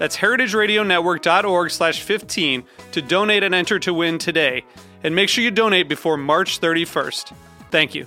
[0.00, 4.64] That's heritageradionetwork.org slash 15 to donate and enter to win today.
[5.04, 7.34] And make sure you donate before March 31st.
[7.70, 8.06] Thank you.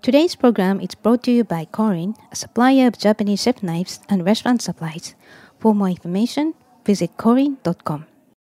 [0.00, 4.24] Today's program is brought to you by Korin, a supplier of Japanese chef knives and
[4.24, 5.14] restaurant supplies.
[5.58, 6.54] For more information,
[6.86, 8.06] visit korin.com.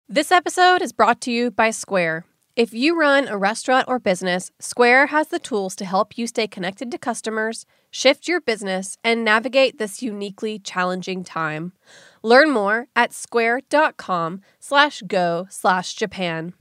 [0.09, 2.27] This episode is brought to you by Square.
[2.55, 6.47] If you run a restaurant or business, Square has the tools to help you stay
[6.47, 11.72] connected to customers, shift your business, and navigate this uniquely challenging time.
[12.22, 16.53] Learn more at square.com slash go slash Japan.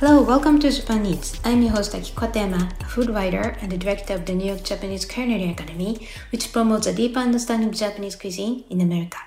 [0.00, 1.40] Hello, welcome to Japan Eats.
[1.42, 4.62] I'm your host Akiko Katayama, a food writer and the director of the New York
[4.62, 9.18] Japanese Culinary Academy, which promotes a deeper understanding of Japanese cuisine in America.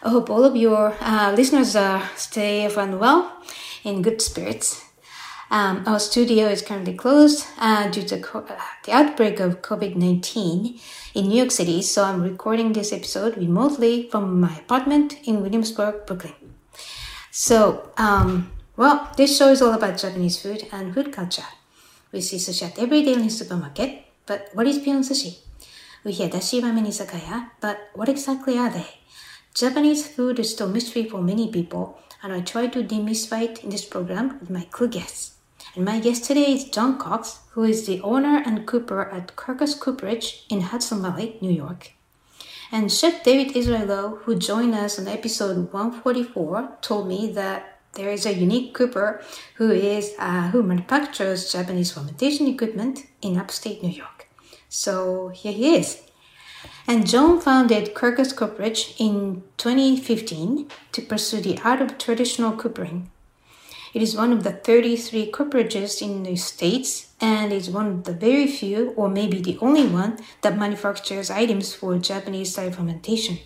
[0.00, 3.42] I hope all of your uh, listeners are stay and well
[3.82, 4.84] in good spirits.
[5.50, 9.96] Um, our studio is currently closed uh, due to co- uh, the outbreak of COVID
[9.96, 10.78] 19
[11.14, 16.06] in New York City, so I'm recording this episode remotely from my apartment in Williamsburg,
[16.06, 16.34] Brooklyn.
[17.32, 21.46] So, um, well, this show is all about Japanese food and food culture.
[22.10, 25.38] We see sushi at every daily supermarket, but what is beyond sushi?
[26.02, 28.88] We hear dashi ramen izakaya, but what exactly are they?
[29.54, 33.70] Japanese food is still mystery for many people, and I try to demystify it in
[33.70, 35.36] this program with my clue guests.
[35.76, 39.78] And my guest today is John Cox, who is the owner and cooper at Quercus
[39.78, 41.92] Cooperage in Hudson Valley, New York.
[42.72, 48.24] And Chef David Israelo, who joined us on episode 144, told me that there is
[48.24, 49.22] a unique cooper
[49.56, 54.28] who is uh, who manufactures Japanese fermentation equipment in upstate New York.
[54.68, 56.02] So here he is.
[56.86, 63.10] And John founded Quercus Cooperage in 2015 to pursue the art of traditional coopering.
[63.94, 68.14] It is one of the 33 cooperages in the States and is one of the
[68.14, 73.38] very few, or maybe the only one, that manufactures items for Japanese style fermentation.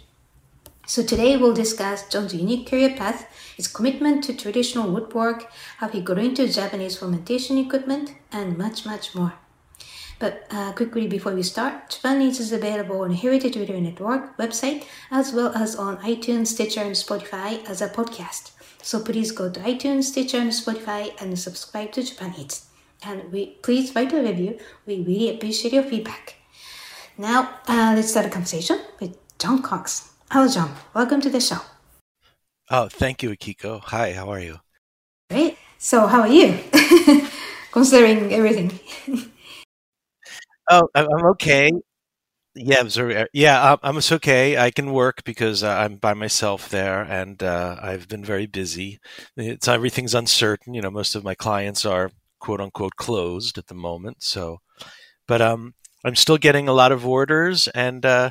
[0.88, 3.26] So today we'll discuss John's unique career path,
[3.56, 9.12] his commitment to traditional woodwork, how he got into Japanese fermentation equipment, and much, much
[9.12, 9.34] more.
[10.20, 14.84] But uh, quickly before we start, Japan Eats is available on Heritage Radio Network website
[15.10, 18.52] as well as on iTunes, Stitcher, and Spotify as a podcast.
[18.80, 22.66] So please go to iTunes, Stitcher, and Spotify and subscribe to Japan Eats.
[23.02, 24.58] And we please write a review.
[24.86, 26.36] We really appreciate your feedback.
[27.18, 30.15] Now uh, let's start a conversation with John Cox.
[30.28, 30.74] Hello, John.
[30.92, 31.58] Welcome to the show.
[32.68, 33.80] Oh, thank you, Akiko.
[33.84, 34.58] Hi, how are you?
[35.30, 35.56] Great.
[35.78, 36.58] So, how are you?
[37.70, 38.72] Considering everything.
[40.68, 41.70] oh, I'm okay.
[42.56, 43.24] Yeah, I'm sorry.
[43.32, 44.56] Yeah, I'm okay.
[44.58, 48.98] I can work because uh, I'm by myself there, and uh, I've been very busy.
[49.36, 50.74] It's everything's uncertain.
[50.74, 52.10] You know, most of my clients are
[52.40, 54.24] quote unquote closed at the moment.
[54.24, 54.58] So,
[55.28, 58.30] but um, I'm still getting a lot of orders, and uh,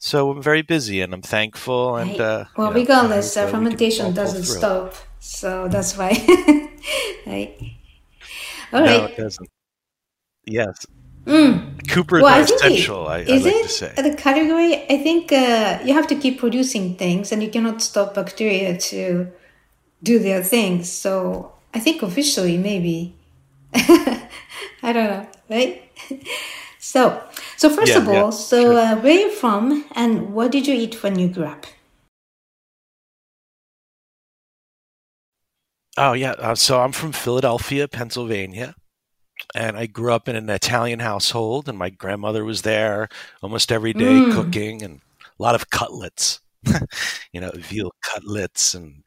[0.00, 1.96] so I'm very busy and I'm thankful.
[1.96, 2.20] And right.
[2.20, 6.10] uh, well, you know, regardless, uh, fermentation doesn't stop, so that's why.
[7.26, 7.54] right.
[8.72, 9.10] All no, right.
[9.10, 9.48] it doesn't.
[10.46, 10.86] Yes.
[11.26, 11.86] Mm.
[11.88, 13.06] Coopers well, are essential.
[13.06, 13.92] I, is I like it to say.
[13.94, 14.74] the category?
[14.88, 19.30] I think uh, you have to keep producing things, and you cannot stop bacteria to
[20.02, 20.90] do their things.
[20.90, 23.14] So I think officially, maybe.
[23.74, 25.82] I don't know, right?
[26.80, 27.22] So,
[27.56, 28.76] so first yeah, of all, yeah, so sure.
[28.76, 31.66] uh, where are you from, and what did you eat when you grew up?
[35.96, 38.74] Oh yeah, uh, so I'm from Philadelphia, Pennsylvania,
[39.54, 43.08] and I grew up in an Italian household, and my grandmother was there
[43.42, 44.30] almost every day Mm.
[44.30, 45.00] cooking, and
[45.38, 46.40] a lot of cutlets,
[47.32, 49.04] you know, veal cutlets, and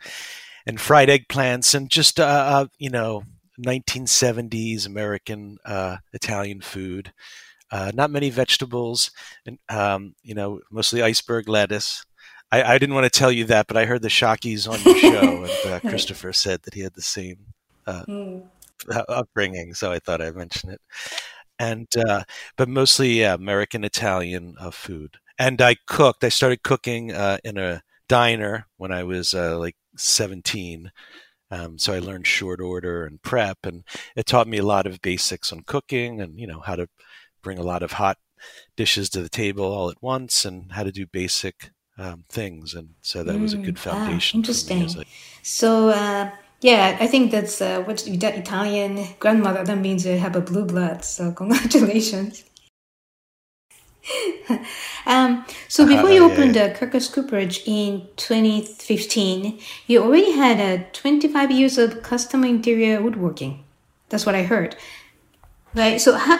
[0.67, 3.23] and fried eggplants and just uh, uh you know
[3.59, 7.13] 1970s American uh, Italian food.
[7.73, 9.09] Uh, not many vegetables,
[9.47, 12.05] and um, you know mostly iceberg lettuce.
[12.51, 14.95] I, I, didn't want to tell you that, but I heard the Shockeys on your
[14.99, 17.37] show, and uh, Christopher said that he had the same
[17.87, 18.43] mm.
[19.09, 20.81] upbringing, so I thought I'd mention it.
[21.57, 21.87] And
[22.55, 25.17] but mostly American Italian food.
[25.39, 26.23] And I cooked.
[26.23, 30.91] I started cooking in a diner when I was like 17
[31.53, 33.83] um, so I learned short order and prep, and
[34.15, 36.87] it taught me a lot of basics on cooking and you know how to
[37.43, 38.17] bring a lot of hot
[38.75, 42.73] dishes to the table all at once and how to do basic um, things.
[42.73, 44.37] And so that mm, was a good mm, foundation.
[44.37, 45.05] Ah, interesting.
[45.41, 46.31] so uh,
[46.61, 49.63] yeah, I think that's uh, what Italian grandmother.
[49.63, 51.03] That means you have a blue blood.
[51.03, 52.43] So congratulations.
[55.05, 56.73] um, so before you opened yeah, yeah.
[56.73, 63.63] Quercus Cooperage in 2015, you already had uh, 25 years of custom interior woodworking.
[64.09, 64.75] That's what I heard.
[65.73, 65.99] Right.
[65.99, 66.39] So how,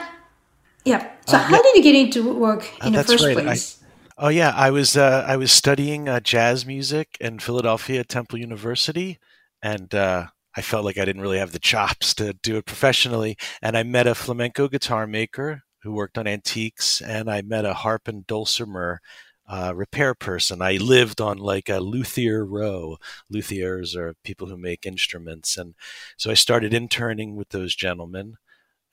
[0.86, 1.12] yeah.
[1.28, 1.62] So uh, how yeah.
[1.62, 3.38] did you get into woodwork uh, in the first right.
[3.38, 3.84] place?
[4.18, 8.40] I, oh yeah, I was uh, I was studying uh, jazz music in Philadelphia Temple
[8.40, 9.20] University,
[9.62, 13.38] and uh, I felt like I didn't really have the chops to do it professionally.
[13.62, 17.74] And I met a flamenco guitar maker who worked on antiques, and I met a
[17.74, 19.02] harp and dulcimer
[19.48, 20.62] uh, repair person.
[20.62, 22.98] I lived on like a luthier row.
[23.32, 25.76] Luthiers are people who make instruments, and
[26.18, 28.36] so I started interning with those gentlemen,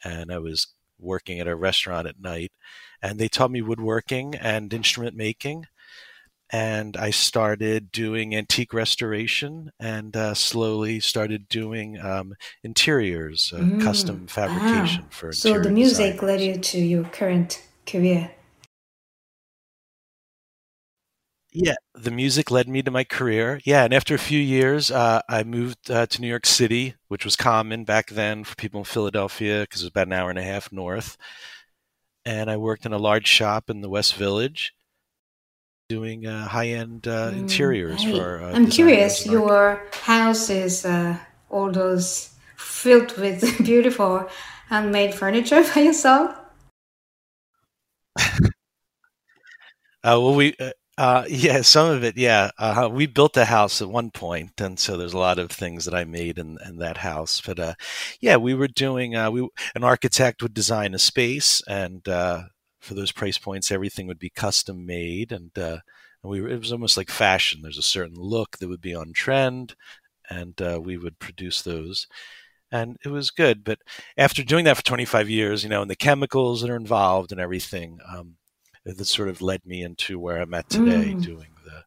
[0.04, 0.68] and I was
[1.00, 2.52] working at a restaurant at night,
[3.02, 5.66] and they taught me woodworking and instrument making
[6.52, 13.82] and I started doing antique restoration and uh, slowly started doing um, interiors, uh, mm.
[13.82, 15.10] custom fabrication ah.
[15.10, 15.32] for.
[15.32, 16.22] So the music designers.
[16.22, 18.32] led you to your current career.
[21.52, 23.60] Yeah, the music led me to my career.
[23.64, 27.24] Yeah, and after a few years, uh, I moved uh, to New York City, which
[27.24, 30.38] was common back then for people in Philadelphia because it was about an hour and
[30.38, 31.16] a half north.
[32.24, 34.74] And I worked in a large shop in the West Village
[35.88, 38.14] doing uh, high-end uh, mm, interiors right.
[38.14, 38.42] for.
[38.42, 39.26] Uh, I'm curious.
[39.26, 41.18] Your house is uh,
[41.50, 44.28] all those filled with beautiful
[44.68, 46.36] handmade furniture by yourself.
[50.02, 50.70] Uh, well, we uh,
[51.28, 52.50] yeah, some of it, yeah.
[52.58, 55.84] Uh, we built a house at one point, and so there's a lot of things
[55.84, 57.40] that I made in, in that house.
[57.40, 57.74] But uh,
[58.20, 59.16] yeah, we were doing.
[59.16, 64.18] Uh, we an architect would design a space, and for those price points, everything would
[64.18, 65.78] be custom made, and, uh,
[66.22, 67.60] and we it was almost like fashion.
[67.62, 69.74] There's a certain look that would be on trend,
[70.30, 72.06] and uh, we would produce those,
[72.72, 73.64] and it was good.
[73.64, 73.80] But
[74.16, 77.40] after doing that for 25 years, you know, and the chemicals that are involved and
[77.40, 78.36] everything, um,
[78.92, 81.22] that sort of led me into where I'm at today, mm.
[81.22, 81.84] doing the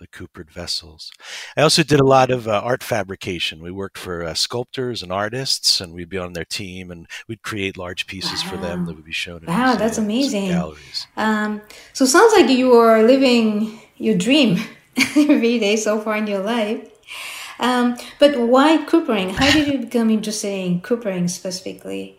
[0.00, 1.10] the coopered vessels.
[1.56, 3.62] I also did a lot of uh, art fabrication.
[3.62, 7.42] We worked for uh, sculptors and artists, and we'd be on their team, and we'd
[7.42, 8.50] create large pieces wow.
[8.50, 9.42] for them that would be shown.
[9.42, 10.48] In wow, that's amazing!
[10.48, 11.06] Galleries.
[11.16, 11.62] Um,
[11.92, 14.58] so sounds like you are living your dream
[15.16, 16.90] every day so far in your life.
[17.60, 19.30] Um, but why coopering?
[19.30, 22.18] How did you become interested in coopering specifically?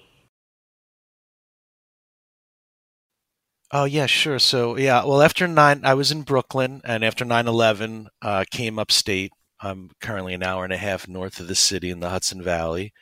[3.78, 4.40] Oh yeah, sure.
[4.40, 9.34] So yeah, well after nine, I was in Brooklyn, and after 9-11, uh, came upstate.
[9.60, 12.94] I'm currently an hour and a half north of the city in the Hudson Valley,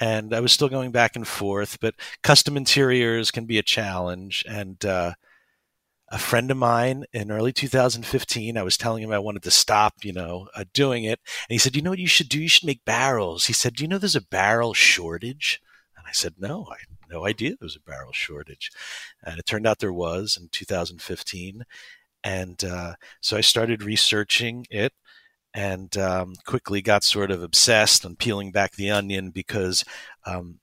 [0.00, 1.78] and I was still going back and forth.
[1.78, 5.12] But custom interiors can be a challenge, and uh,
[6.08, 9.96] a friend of mine in early 2015, I was telling him I wanted to stop,
[10.04, 12.40] you know, uh, doing it, and he said, "You know what you should do?
[12.40, 15.60] You should make barrels." He said, "Do you know there's a barrel shortage?"
[15.98, 16.78] And I said, "No, I
[17.10, 18.70] no idea there was a barrel shortage.
[19.24, 21.64] And it turned out there was in 2015.
[22.24, 24.92] And uh, so I started researching it
[25.54, 29.84] and um, quickly got sort of obsessed on peeling back the onion because,
[30.26, 30.58] um,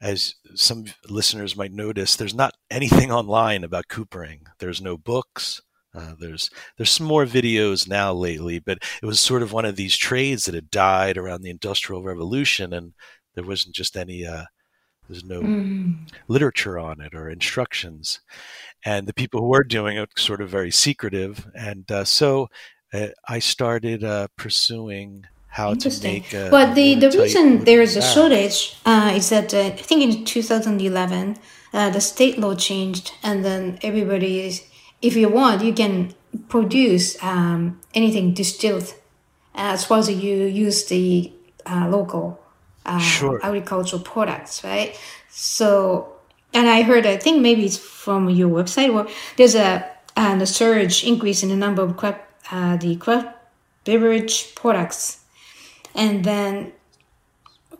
[0.00, 4.40] as some listeners might notice, there's not anything online about coopering.
[4.58, 5.62] There's no books.
[5.94, 9.76] Uh, there's there's some more videos now lately, but it was sort of one of
[9.76, 12.92] these trades that had died around the Industrial Revolution, and
[13.34, 14.44] there wasn't just any uh,
[15.08, 15.96] there's no mm.
[16.28, 18.20] literature on it or instructions.
[18.84, 21.46] And the people who were doing it sort of very secretive.
[21.54, 22.48] And uh, so
[22.92, 26.30] uh, I started uh, pursuing how to make.
[26.32, 30.24] But the, the reason there is a shortage uh, is that uh, I think in
[30.24, 31.36] 2011
[31.72, 34.64] uh, the state law changed, and then everybody is,
[35.00, 36.14] if you want, you can
[36.48, 38.94] produce um, anything distilled
[39.54, 41.32] as far as you use the
[41.68, 42.43] local
[42.86, 43.40] uh, sure.
[43.42, 44.98] agricultural products, right?
[45.30, 46.12] So,
[46.52, 49.84] and I heard, I think maybe it's from your website, where there's a
[50.16, 53.50] and a surge increase in the number of crop, uh, the crop
[53.84, 55.20] beverage products,
[55.94, 56.72] and then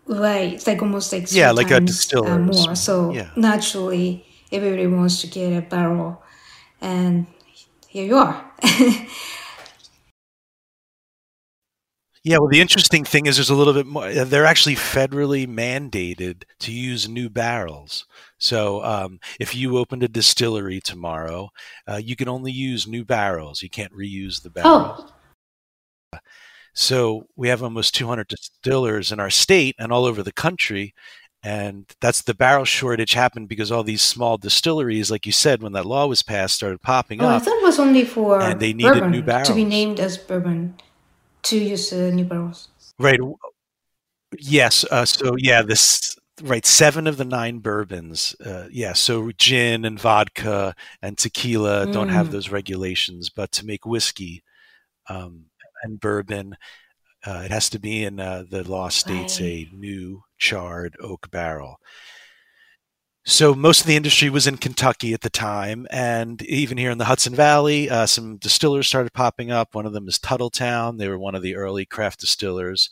[0.06, 2.38] right, it's like almost like Yeah, like a times, uh, distiller.
[2.38, 2.74] more.
[2.74, 3.28] So Yeah.
[3.36, 6.22] naturally, everybody wants to get a barrel,
[6.80, 7.26] and
[7.88, 8.44] here you are.
[12.26, 14.06] Yeah, well, the interesting thing is there's a little bit more.
[14.06, 18.06] uh, They're actually federally mandated to use new barrels.
[18.38, 21.50] So um, if you opened a distillery tomorrow,
[21.86, 23.62] uh, you can only use new barrels.
[23.62, 25.12] You can't reuse the barrels.
[26.14, 26.18] oh,
[26.72, 30.94] So we have almost 200 distillers in our state and all over the country.
[31.42, 35.72] And that's the barrel shortage happened because all these small distilleries, like you said, when
[35.72, 37.42] that law was passed, started popping oh, I up.
[37.42, 40.76] thought it was only for And they needed new to be named as bourbon
[41.44, 42.68] to use uh, new barrels.
[42.98, 43.20] Right.
[44.38, 44.84] Yes.
[44.90, 46.66] Uh, so yeah, this right.
[46.66, 48.34] Seven of the nine bourbons.
[48.44, 48.92] Uh, yeah.
[48.92, 52.32] So gin and vodka and tequila don't have Mm.
[52.32, 54.42] those regulations, but to make whiskey
[55.08, 55.44] um,
[55.82, 56.56] and bourbon,
[57.26, 59.68] uh, it has to be in uh, the law states Right.
[59.72, 61.78] a new charred oak barrel.
[63.26, 66.98] So most of the industry was in Kentucky at the time, and even here in
[66.98, 69.74] the Hudson Valley, uh, some distillers started popping up.
[69.74, 70.98] One of them is Tuthilltown.
[70.98, 72.90] They were one of the early craft distillers.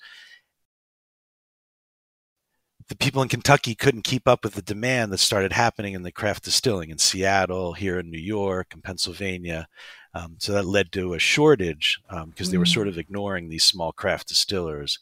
[2.88, 6.10] The people in Kentucky couldn't keep up with the demand that started happening in the
[6.12, 9.68] craft distilling in Seattle, here in New York, and Pennsylvania.
[10.14, 12.72] Um, so that led to a shortage because they were Mm.
[12.74, 14.98] sort of ignoring these small craft distillers.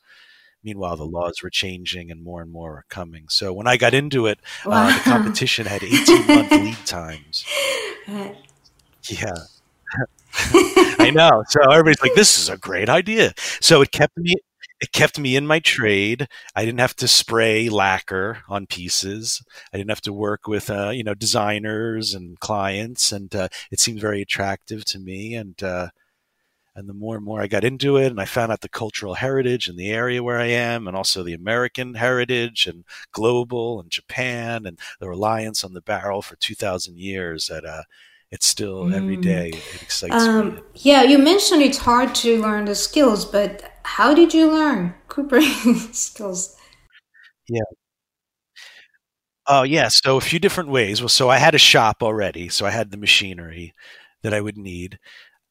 [0.62, 3.26] Meanwhile, the laws were changing and more and more were coming.
[3.29, 7.45] So when I got into it, uh, the competition had 18 month lead times.
[8.09, 8.37] Right.
[9.09, 9.33] Yeah.
[10.99, 11.45] I know.
[11.49, 14.35] So everybody's like, "This is a great idea." So it kept me,
[14.81, 16.29] it kept me in my trade.
[16.55, 19.43] I didn't have to spray lacquer on pieces.
[19.73, 23.81] I didn't have to work with, uh, you know, designers and clients, and uh, it
[23.81, 25.35] seemed very attractive to me.
[25.35, 25.88] And uh,
[26.81, 29.15] and the more and more I got into it, and I found out the cultural
[29.15, 33.91] heritage in the area where I am, and also the American heritage and global and
[33.91, 37.47] Japan and the reliance on the barrel for two thousand years.
[37.49, 37.85] That uh,
[38.33, 39.19] it's still every Mm.
[39.19, 40.51] day it excites me.
[40.51, 44.95] Um, yeah, you mentioned it's hard to learn the skills, but how did you learn
[45.09, 46.57] coopering skills?
[47.49, 47.63] Yeah,
[49.47, 51.01] Oh yeah, so a few different ways.
[51.01, 53.75] Well, so I had a shop already, so I had the machinery
[54.23, 54.99] that I would need.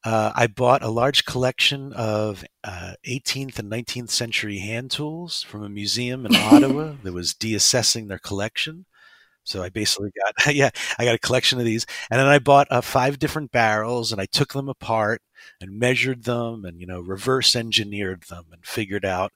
[0.02, 5.62] Uh, I bought a large collection of uh, 18th and 19th century hand tools from
[5.62, 8.86] a museum in Ottawa that was deassessing their collection.
[9.44, 12.68] So I basically got yeah, I got a collection of these, and then I bought
[12.70, 15.22] uh, five different barrels, and I took them apart
[15.60, 19.32] and measured them, and you know, reverse engineered them, and figured out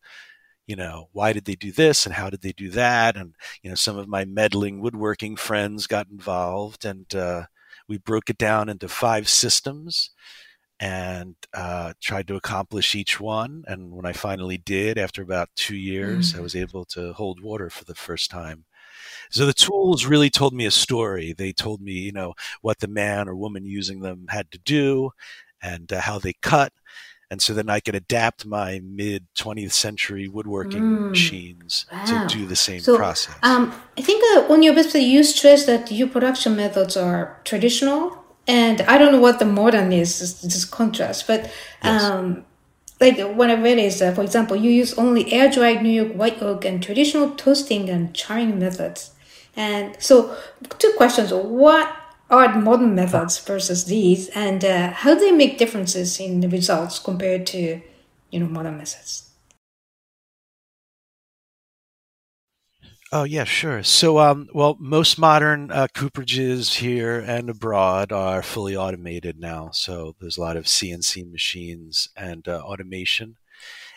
[0.66, 3.16] you know why did they do this and how did they do that?
[3.16, 7.44] And you know some of my meddling woodworking friends got involved and uh,
[7.88, 10.11] we broke it down into five systems
[10.81, 15.76] and uh, tried to accomplish each one and when i finally did after about two
[15.76, 18.64] years i was able to hold water for the first time
[19.31, 22.88] so the tools really told me a story they told me you know what the
[22.88, 25.11] man or woman using them had to do
[25.62, 26.73] and uh, how they cut
[27.31, 31.09] and so then I could adapt my mid 20th century woodworking Mm.
[31.09, 32.04] machines Wow.
[32.07, 33.37] to do the same So, process.
[33.43, 38.24] um, I think uh, on your website you stress that your production methods are traditional,
[38.47, 40.19] and I don't know what the modern is.
[40.43, 41.51] This, contrast, but
[41.83, 42.03] Yes.
[42.03, 42.45] um,
[43.01, 46.13] like what I read is, uh, for example, you use only air dried New York
[46.13, 49.11] white oak and traditional toasting and charring methods.
[49.57, 50.37] And so,
[50.79, 51.89] two questions: What
[52.31, 56.49] are the modern methods versus these, and uh, how do they make differences in the
[56.49, 57.81] results compared to,
[58.31, 59.31] you know, modern methods?
[63.14, 63.83] Oh yeah, sure.
[63.85, 69.71] So, um, well, most modern uh, cooperages here and abroad are fully automated now.
[69.73, 73.37] So there's a lot of CNC machines and uh, automation.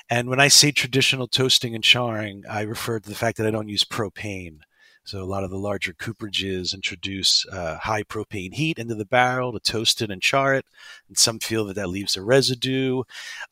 [0.09, 3.51] And when I say traditional toasting and charring, I refer to the fact that I
[3.51, 4.59] don't use propane.
[5.07, 9.53] So a lot of the larger cooperages introduce uh, high propane heat into the barrel
[9.53, 10.65] to toast it and char it,
[11.07, 13.03] and some feel that that leaves a residue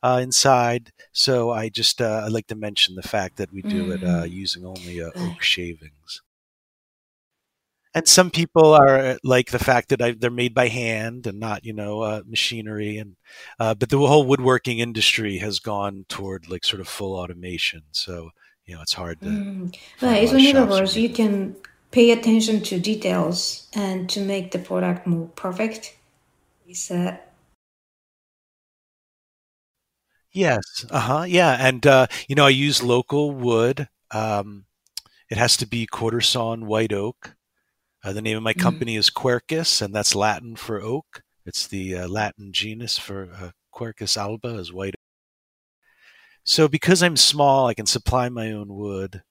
[0.02, 0.92] uh, inside.
[1.12, 4.24] So I just uh, I like to mention the fact that we do it uh,
[4.24, 6.20] using only uh, oak shavings.
[7.94, 11.40] And some people are uh, like the fact that I, they're made by hand and
[11.40, 12.98] not, you know, uh, machinery.
[12.98, 13.16] And
[13.58, 17.84] uh, but the whole woodworking industry has gone toward like sort of full automation.
[17.92, 18.32] So
[18.66, 19.26] you know, it's hard to.
[19.28, 19.76] Mm.
[20.02, 20.32] Right.
[20.32, 21.56] in other words, you can
[21.92, 25.96] pay attention to details and to make the product more perfect.
[26.68, 27.22] Is that
[30.32, 30.84] Yes.
[30.90, 31.22] Uh huh.
[31.26, 31.56] Yeah.
[31.58, 33.88] And, uh, you know, I use local wood.
[34.10, 34.66] Um,
[35.30, 37.36] it has to be quarter sawn white oak.
[38.04, 38.60] Uh, the name of my Mm.
[38.60, 41.22] company is Quercus, and that's Latin for oak.
[41.46, 44.95] It's the uh, Latin genus for uh, Quercus alba is white
[46.46, 49.22] So because I'm small, I can supply my own wood,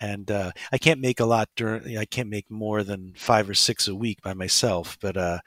[0.00, 1.96] and uh, I can't make a lot during.
[1.96, 4.98] I can't make more than five or six a week by myself.
[5.00, 5.38] But uh,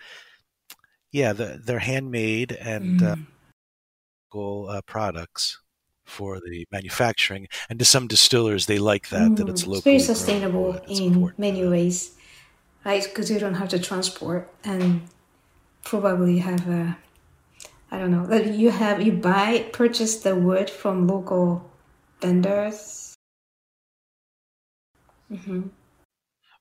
[1.11, 3.15] yeah, the, they're handmade and uh,
[4.33, 4.69] Mm.
[4.69, 5.59] uh, products
[6.05, 7.47] for the manufacturing.
[7.69, 10.73] And to some distillers, they like that that it's Mm, locally it's very sustainable.
[10.73, 11.39] It's in important.
[11.39, 12.15] many ways,
[12.85, 13.03] right?
[13.03, 15.01] Because you don't have to transport and
[15.83, 16.97] probably have a,
[17.91, 21.69] I don't know, like you have you buy purchase the wood from local
[22.21, 23.15] vendors.
[25.29, 25.69] hmm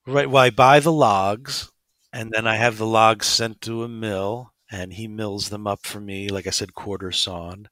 [0.07, 0.29] Right.
[0.31, 1.71] Well, I buy the logs,
[2.13, 5.85] and then I have the logs sent to a mill, and he mills them up
[5.85, 7.69] for me, like I said, quarter sawn.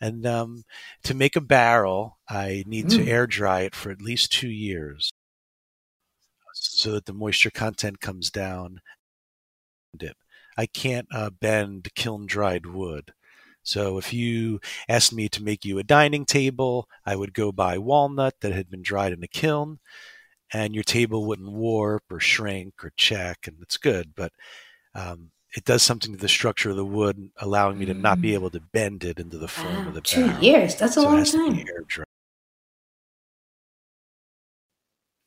[0.00, 0.62] And um,
[1.04, 3.08] to make a barrel, I need to Mm.
[3.08, 5.10] air dry it for at least two years,
[6.52, 8.82] so that the moisture content comes down.
[10.00, 10.16] It.
[10.58, 13.14] I can't uh, bend kiln dried wood.
[13.62, 17.78] So if you asked me to make you a dining table, I would go buy
[17.78, 19.80] walnut that had been dried in a kiln
[20.52, 24.14] and your table wouldn't warp or shrink or check, and it's good.
[24.16, 24.32] But
[24.94, 28.30] um, it does something to the structure of the wood, allowing me to not be
[28.30, 28.34] Mm.
[28.34, 30.44] able to bend it into the form Wow, of the two barrel.
[30.44, 30.76] years.
[30.76, 31.66] That's a So long has to be time.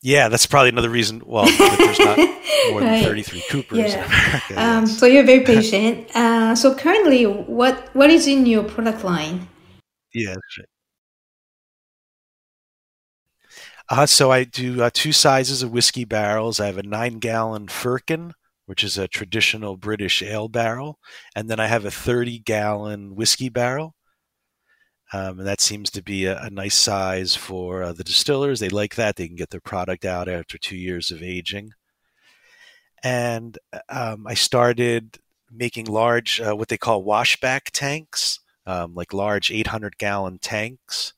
[0.03, 1.21] Yeah, that's probably another reason.
[1.25, 2.17] Well, there's not
[2.71, 4.53] more than 33 Coopers in America.
[4.57, 4.97] Um, yes.
[4.97, 6.09] so you're very patient.
[6.15, 9.47] Uh, so currently, what what is in your product line?
[10.13, 10.67] Yeah, right.
[13.89, 16.59] Uh, so I do uh, two sizes of whiskey barrels.
[16.59, 18.33] I have a nine gallon Firkin,
[18.65, 20.97] which is a traditional British ale barrel,
[21.35, 23.95] and then I have a 30 gallon whiskey barrel.
[25.13, 28.59] Um, and that seems to be a, a nice size for uh, the distillers.
[28.59, 29.17] They like that.
[29.17, 31.73] They can get their product out after two years of aging.
[33.03, 33.57] And
[33.89, 35.17] um, I started
[35.51, 41.13] making large, uh, what they call washback tanks, um, like large 800 gallon tanks.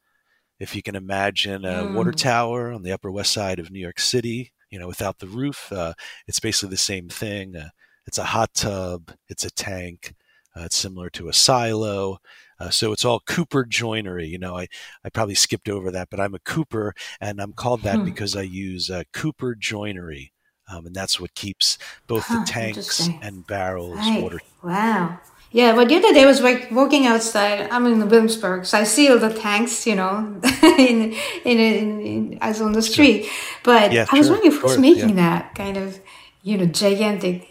[0.60, 2.18] If you can imagine a water Mm.
[2.18, 5.72] tower on the Upper West Side of New York City, you know, without the roof,
[5.72, 5.94] uh,
[6.28, 7.56] it's basically the same thing.
[7.56, 7.70] Uh,
[8.08, 10.16] it's a hot tub, it's a tank,
[10.56, 12.20] uh, it's similar to a silo.
[12.64, 14.28] Uh, so it's all Cooper joinery.
[14.28, 14.68] You know, I,
[15.04, 18.06] I probably skipped over that, but I'm a Cooper, and I'm called that Hmm.
[18.06, 20.32] because I use uh, Cooper joinery,
[20.72, 24.22] um, and that's what keeps both the tanks and barrels Right.
[24.22, 24.40] water.
[24.64, 25.20] Wow.
[25.52, 27.70] Yeah, but the other day I was like walking outside.
[27.70, 31.14] I'm in the Williamsburg, so I see all the tanks, you know, in,
[31.46, 33.30] in, in, in as on the street.
[33.64, 36.00] But Yeah, I was sure, wondering who's course, making that kind of,
[36.42, 37.48] you know, gigantic.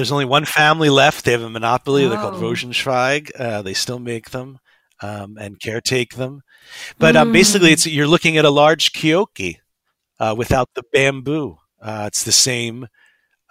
[0.00, 1.26] There's only one family left.
[1.26, 2.08] They have a monopoly.
[2.08, 2.40] They're called Oh.
[2.40, 3.30] Rosenwach.
[3.38, 4.58] Uh, they still make them
[5.02, 6.40] um, and caretake them.
[6.98, 7.32] But um, Mm.
[7.34, 9.56] basically, it's you're looking at a large kioki
[10.18, 11.58] uh, without the bamboo.
[11.82, 12.86] Uh, it's the same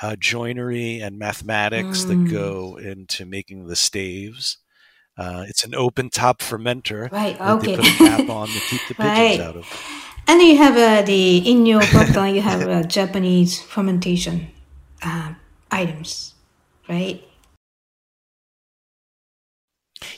[0.02, 2.32] uh, joinery and mathematics that Mm.
[2.32, 4.58] go into making the staves.
[5.20, 7.38] Uh, it's an open top fermenter Right.
[7.38, 7.76] that Okay.
[7.76, 9.40] they put a cap on to keep the pigeons Right.
[9.40, 9.68] out of.
[10.28, 14.48] And you have uh, the in your product line, you have uh, Japanese fermentation
[15.04, 15.36] um,
[15.72, 16.34] items,
[16.90, 17.24] right?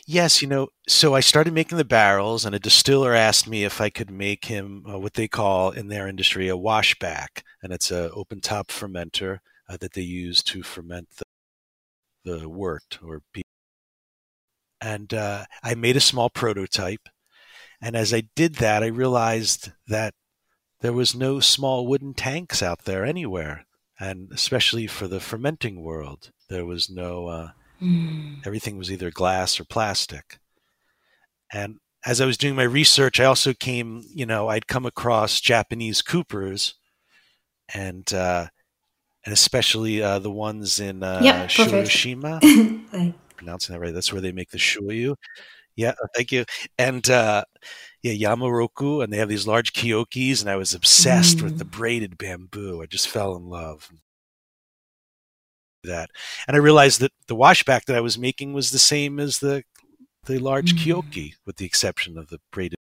[0.07, 3.79] Yes, you know, so I started making the barrels, and a distiller asked me if
[3.81, 7.91] I could make him uh, what they call in their industry a washback, and it's
[7.91, 11.25] an open top fermenter uh, that they use to ferment the,
[12.39, 13.43] the wort or beer.
[14.79, 17.07] And uh, I made a small prototype,
[17.81, 20.13] and as I did that, I realized that
[20.81, 23.65] there was no small wooden tanks out there anywhere,
[23.99, 27.27] and especially for the fermenting world, there was no.
[27.27, 27.49] Uh,
[27.81, 28.45] Mm.
[28.45, 30.37] everything was either glass or plastic.
[31.51, 35.41] And as I was doing my research, I also came, you know, I'd come across
[35.41, 36.75] Japanese Coopers,
[37.73, 38.45] and uh,
[39.25, 41.71] and especially uh, the ones in uh, Yeah, perfect.
[41.89, 43.13] Shodoshima.
[43.37, 43.93] Pronouncing that right?
[43.95, 45.15] That's where they make the shoyu.
[45.75, 46.45] Yeah, uh, thank you.
[46.77, 47.43] And uh,
[48.03, 51.57] yeah, Yamaroku, and they have these large kyokis, and I was obsessed with Mm.
[51.57, 52.83] the braided bamboo.
[52.83, 53.89] I just fell in love.
[55.83, 56.09] That,
[56.47, 59.63] and I realized that the washback that I was making was the same as the
[60.25, 60.77] the large Mm.
[60.77, 62.77] kyoki, with the exception of the braided.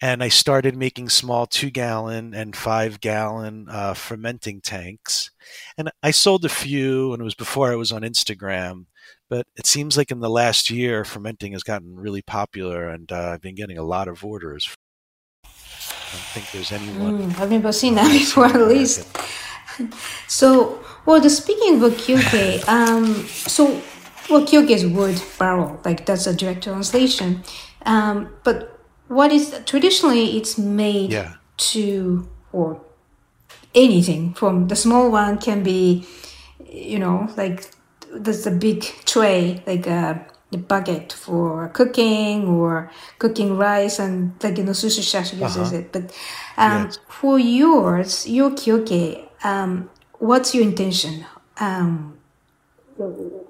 [0.00, 5.30] And I started making small two gallon and five gallon uh, fermenting tanks,
[5.78, 8.86] and I sold a few, and it was before I was on Instagram.
[9.28, 13.30] But it seems like in the last year, fermenting has gotten really popular, and uh,
[13.32, 14.68] I've been getting a lot of orders.
[15.44, 15.48] I
[16.12, 17.32] don't think there's anyone.
[17.32, 19.00] Mm, I've never seen that before, at least.
[19.00, 19.32] America.
[20.28, 23.80] So, well, the speaking of kioke, um, so
[24.30, 27.42] well, kioke is wood barrel, like that's a direct translation.
[27.84, 31.34] Um, but what is traditionally it's made Yeah.
[31.72, 32.80] to or
[33.74, 36.06] anything from the small one can be,
[36.68, 37.70] you know, like
[38.12, 44.56] there's a big tray, like a the bucket for cooking or cooking rice and like
[44.58, 45.76] you know sushi chef uses uh-huh.
[45.76, 45.92] it.
[45.92, 46.02] But
[46.56, 46.98] um, yes.
[47.08, 51.24] for yours, your kioke, um, what's your intention?
[51.58, 52.18] Um,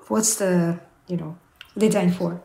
[0.08, 1.38] what's the you know
[1.76, 2.42] design for?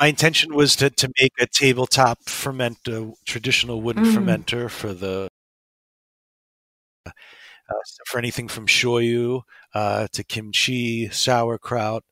[0.00, 4.14] My intention was to, to make a tabletop fermenter, traditional wooden mm.
[4.14, 5.28] fermenter for the
[7.06, 7.74] uh,
[8.06, 9.42] for anything from shoyu
[9.74, 12.02] uh, to kimchi, sauerkraut.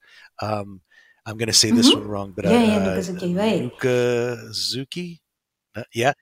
[0.40, 0.80] Um,
[1.26, 2.00] I'm going to say this mm-hmm.
[2.00, 3.70] one wrong, but yeah, uh, yeah, Nukazuki, right?
[3.70, 5.18] Nukazuki,
[5.76, 6.12] uh, yeah,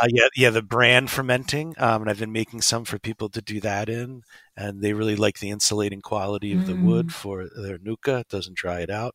[0.00, 0.50] uh, yeah, yeah.
[0.50, 4.22] The bran fermenting, um, and I've been making some for people to do that in,
[4.56, 6.66] and they really like the insulating quality of mm.
[6.66, 7.12] the wood mm.
[7.12, 8.18] for their nuka.
[8.18, 9.14] It doesn't dry it out.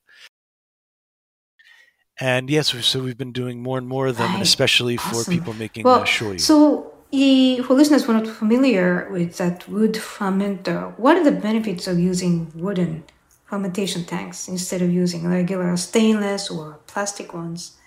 [2.20, 4.34] And yes, so we've been doing more and more of them, right.
[4.36, 5.24] and especially awesome.
[5.24, 6.40] for people making well, uh, shoyu.
[6.40, 11.88] So, for listeners who are not familiar with that wood fermenter, what are the benefits
[11.88, 13.04] of using wooden
[13.46, 17.79] fermentation tanks instead of using regular stainless or plastic ones?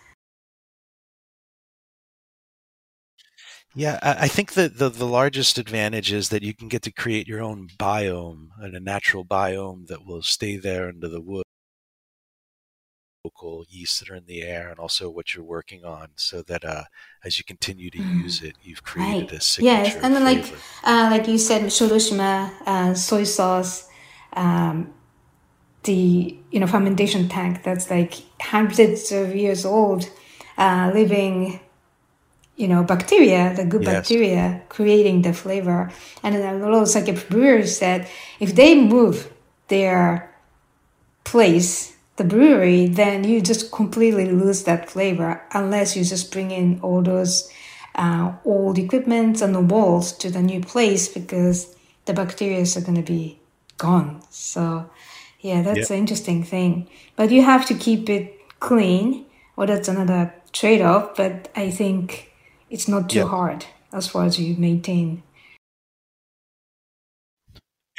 [3.74, 7.26] Yeah, I think that the, the largest advantage is that you can get to create
[7.26, 11.44] your own biome and a natural biome that will stay there under the wood.
[13.24, 16.64] Local yeasts that are in the air, and also what you're working on, so that
[16.64, 16.84] uh,
[17.24, 18.22] as you continue to mm.
[18.24, 19.38] use it, you've created right.
[19.38, 19.82] a signature.
[19.84, 20.44] Yes, and then like
[20.82, 23.88] uh, like you said, Shodoshima uh, soy sauce,
[24.32, 24.92] um,
[25.84, 30.10] the you know fermentation tank that's like hundreds of years old,
[30.58, 31.60] uh, living
[32.56, 33.92] you know, bacteria, the good yes.
[33.92, 35.90] bacteria creating the flavor.
[36.22, 38.08] And then a lot of like brewers said
[38.40, 39.32] if they move
[39.68, 40.34] their
[41.24, 46.78] place, the brewery, then you just completely lose that flavor unless you just bring in
[46.82, 47.50] all those
[47.94, 52.96] uh, old equipment and the walls to the new place because the bacteria are going
[52.96, 53.38] to be
[53.78, 54.22] gone.
[54.30, 54.90] So,
[55.40, 55.90] yeah, that's yep.
[55.90, 56.88] an interesting thing.
[57.16, 59.24] But you have to keep it clean,
[59.56, 61.16] or that's another trade off.
[61.16, 62.31] But I think
[62.72, 65.22] it's not too hard as far as you maintain.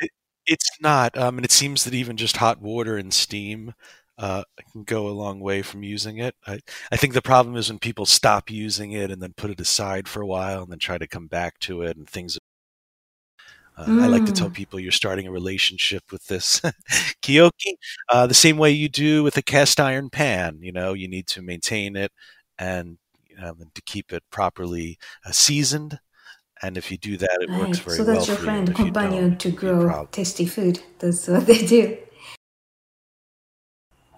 [0.02, 0.10] It,
[0.48, 3.76] it's not, um, and it seems that even just hot water and steam
[4.18, 6.36] uh, can go a long way from using it.
[6.48, 6.60] I,
[6.92, 10.08] I think the problem is when people stop using it and then put it aside
[10.08, 12.40] for a while and then try to come back to it and things.
[13.78, 14.02] Uh, mm.
[14.02, 14.56] I like to tell mm.
[14.56, 16.62] people you're starting a relationship with this
[17.22, 17.76] kioki
[18.10, 20.58] uh, the same way you do with a cast iron pan.
[20.62, 22.12] You know, you need to maintain it
[22.58, 22.98] and
[23.42, 26.00] um, and to keep it properly uh, seasoned.
[26.62, 27.60] And if you do that, it right.
[27.60, 28.06] works very well.
[28.06, 28.74] So that's your friend, you.
[28.74, 30.80] companion to grow tasty food.
[31.00, 31.98] That's what they do,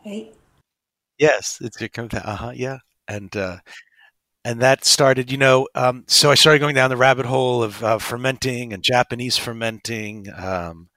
[0.05, 0.33] right?
[1.17, 2.29] Yes, it's your companion.
[2.29, 2.51] Uh huh.
[2.53, 3.57] Yeah, and uh,
[4.45, 5.67] and that started, you know.
[5.73, 10.27] Um, so I started going down the rabbit hole of uh, fermenting and Japanese fermenting.
[10.37, 10.89] Um,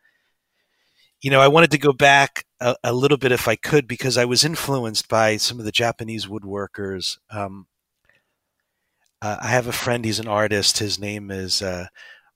[1.22, 4.18] you know, I wanted to go back a, a, little bit if I could because
[4.18, 7.18] I was influenced by some of the Japanese woodworkers.
[7.31, 7.66] Um,
[9.22, 10.04] uh, I have a friend.
[10.04, 10.78] He's an artist.
[10.78, 11.87] His name is uh,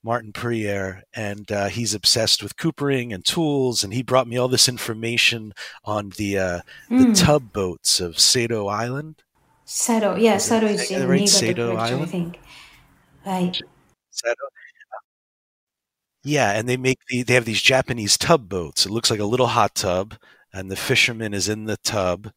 [0.03, 3.85] Martin Prier, and uh, he's obsessed with coopering and tools.
[3.85, 5.53] And he brought me all this information
[5.85, 6.62] on the mm.
[6.88, 7.12] the hmm.
[7.12, 9.23] tub boats of Sado Island.
[9.64, 11.29] Sado, yeah, Sado is in right?
[11.29, 12.03] Sado Island.
[12.03, 12.40] I think.
[13.25, 13.61] Right.
[14.11, 14.35] Sado.
[16.25, 18.87] Yeah, and they make the they have these Japanese tub boats.
[18.87, 20.14] It looks like a little hot tub,
[20.53, 22.33] and the fisherman is in the tub,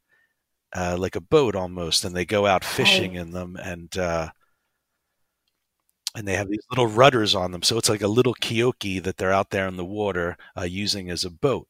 [0.73, 3.21] uh, like a boat almost, and they go out fishing right.
[3.21, 4.29] in them, and uh,
[6.15, 9.17] and they have these little rudders on them, so it's like a little kioki that
[9.17, 11.67] they're out there in the water uh, using as a boat.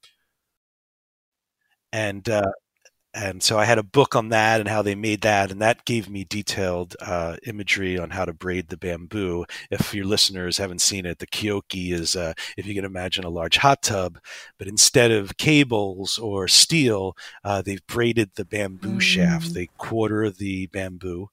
[1.91, 2.51] And uh,
[3.15, 5.85] and so I had a book on that and how they made that, and that
[5.85, 9.45] gave me detailed uh, imagery on how to braid the bamboo.
[9.71, 13.29] If your listeners haven't seen it, the kioki is, uh, if you can imagine, a
[13.29, 14.19] large hot tub,
[14.57, 19.01] but instead of cables or steel, uh, they've braided the bamboo mm.
[19.01, 19.53] shaft.
[19.53, 21.29] They quarter the bamboo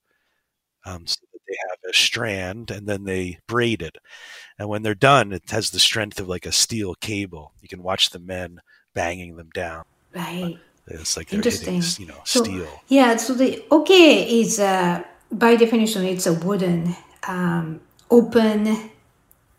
[0.84, 3.96] um, so that they have a strand, and then they braid it.
[4.56, 7.54] And when they're done, it has the strength of like a steel cable.
[7.60, 8.60] You can watch the men
[8.94, 9.84] banging them down.
[10.14, 10.60] Right.
[10.86, 11.80] It's like Interesting.
[11.80, 12.66] Hitting, you know, so, steel.
[12.88, 16.96] Yeah, so the okay is uh, by definition it's a wooden,
[17.28, 18.90] um, open,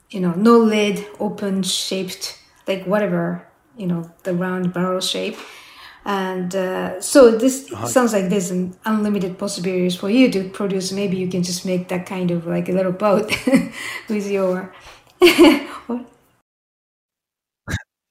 [0.09, 5.37] you know, no lid, open shaped, like whatever, you know, the round barrel shape.
[6.05, 7.87] And uh, so this uh-huh.
[7.87, 10.91] sounds like there's an unlimited possibilities for you to produce.
[10.91, 13.33] Maybe you can just make that kind of like a little boat
[14.09, 14.73] with your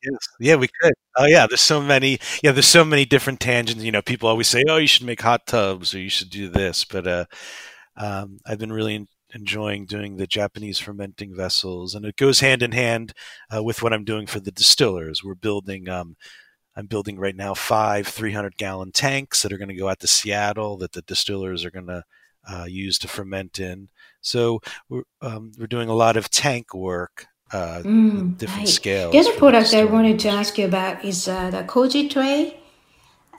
[0.02, 0.18] Yes.
[0.40, 0.94] Yeah, we could.
[1.16, 2.18] Oh yeah, there's so many.
[2.42, 3.84] Yeah, there's so many different tangents.
[3.84, 6.48] You know, people always say, "Oh, you should make hot tubs," or "You should do
[6.48, 7.24] this." But uh,
[7.96, 12.72] um, I've been really enjoying doing the Japanese fermenting vessels, and it goes hand in
[12.72, 13.14] hand
[13.54, 15.24] uh, with what I'm doing for the distillers.
[15.24, 16.16] We're building um,
[16.76, 20.06] I'm building right now five 300 gallon tanks that are going to go out to
[20.06, 22.04] Seattle that the distillers are going to
[22.50, 23.88] uh, use to ferment in.
[24.20, 28.68] So we're, um, we're doing a lot of tank work, uh, Mm, different right.
[28.68, 29.12] scales.
[29.12, 32.58] The other product I wanted to ask you about is uh, the koji tray.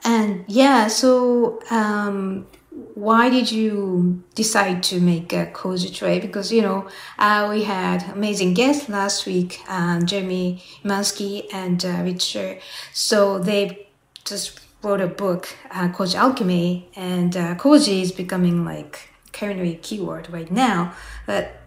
[0.04, 2.46] And yeah, so um,
[2.94, 6.20] why did you decide to make a koji tray?
[6.20, 6.86] Because you know
[7.18, 12.58] uh, we had amazing guests last week, um, Jeremy Umansky and uh, Richard.
[12.92, 13.88] So they
[14.24, 20.28] just wrote a book, uh, Koji Alchemy, and uh, koji is becoming like culinary keyword
[20.30, 20.92] right now.
[21.26, 21.63] But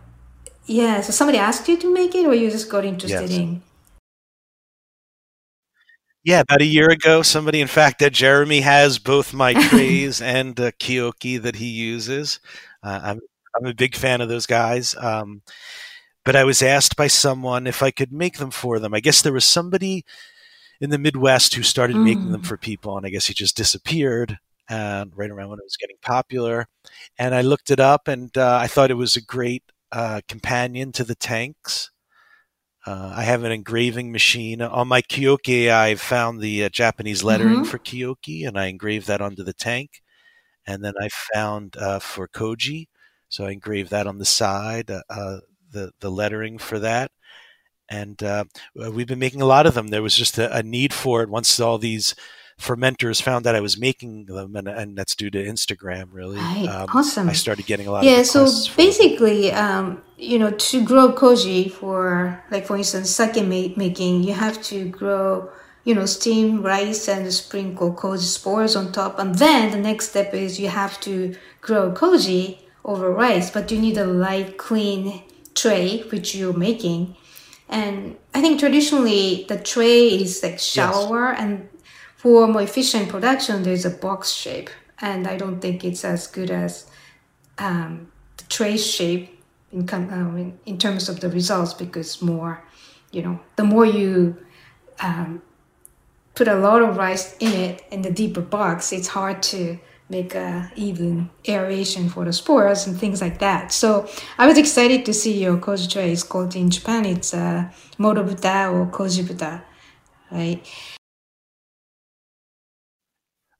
[0.67, 3.32] yeah, so somebody asked you to make it, or you just got interested Yes.
[3.32, 3.62] in?
[6.23, 10.60] Yeah, about a year ago, somebody, in fact, that Jeremy has both my trays and
[10.60, 12.39] uh, Kyoki that he uses.
[12.84, 13.19] Uh, I'm
[13.56, 14.93] I'm a big fan of those guys.
[14.95, 15.41] Um,
[16.25, 18.93] but I was asked by someone if I could make them for them.
[18.93, 20.06] I guess there was somebody
[20.82, 22.45] in the Midwest who started making them Mm.
[22.45, 24.38] for people, and I guess he just disappeared.
[24.69, 26.67] And right around when it was getting popular,
[27.17, 30.91] and I looked it up, and uh, I thought it was a great uh, companion
[30.93, 31.91] to the tanks.
[32.86, 35.69] Uh, I have an engraving machine on my Kyoki.
[35.69, 37.67] I found the uh, Japanese lettering Mhm.
[37.67, 40.02] for Kyoki, and I engraved that onto the tank.
[40.67, 42.88] And then I found uh, for Koji,
[43.30, 45.39] so I engraved that on the side, uh, uh,
[45.71, 47.12] the the lettering for that.
[47.89, 48.45] And uh,
[48.76, 49.88] we've been making a lot of them.
[49.89, 52.15] There was just a, a need for it once all these
[52.60, 56.38] fermenters found that I was making them, and, and that's due to Instagram, really.
[56.38, 57.30] Right, Um, awesome.
[57.30, 58.67] I started getting a lot Yeah, of so requests.
[58.67, 58.86] for them.
[58.88, 64.34] basically, um, you know, to grow koji for, like, for instance, sake ma- making, you
[64.34, 65.50] have to grow,
[65.84, 69.20] you know, steam rice and sprinkle koji spores on top.
[69.20, 73.80] And then the next step is you have to grow koji over rice, but you
[73.80, 75.22] need a light, clean
[75.54, 77.15] tray, which you're making.
[77.70, 81.67] And I think traditionally the tray is like shallower, and
[82.17, 84.69] for more efficient production, there's a box shape.
[84.99, 86.89] And I don't think it's as good as
[87.60, 92.63] um, the tray shape in, um, in terms of the results because more,
[93.12, 94.36] you know, the more you
[94.99, 95.43] um,
[96.34, 99.77] put a lot of rice in it in the deeper box, it's hard to
[100.10, 103.71] make a even aeration for the spores and things like that.
[103.71, 105.97] So I was excited to see your koji.
[105.97, 107.06] It's called in Japan.
[107.06, 109.62] It's uh, morobuta or koji buta,
[110.32, 110.65] right?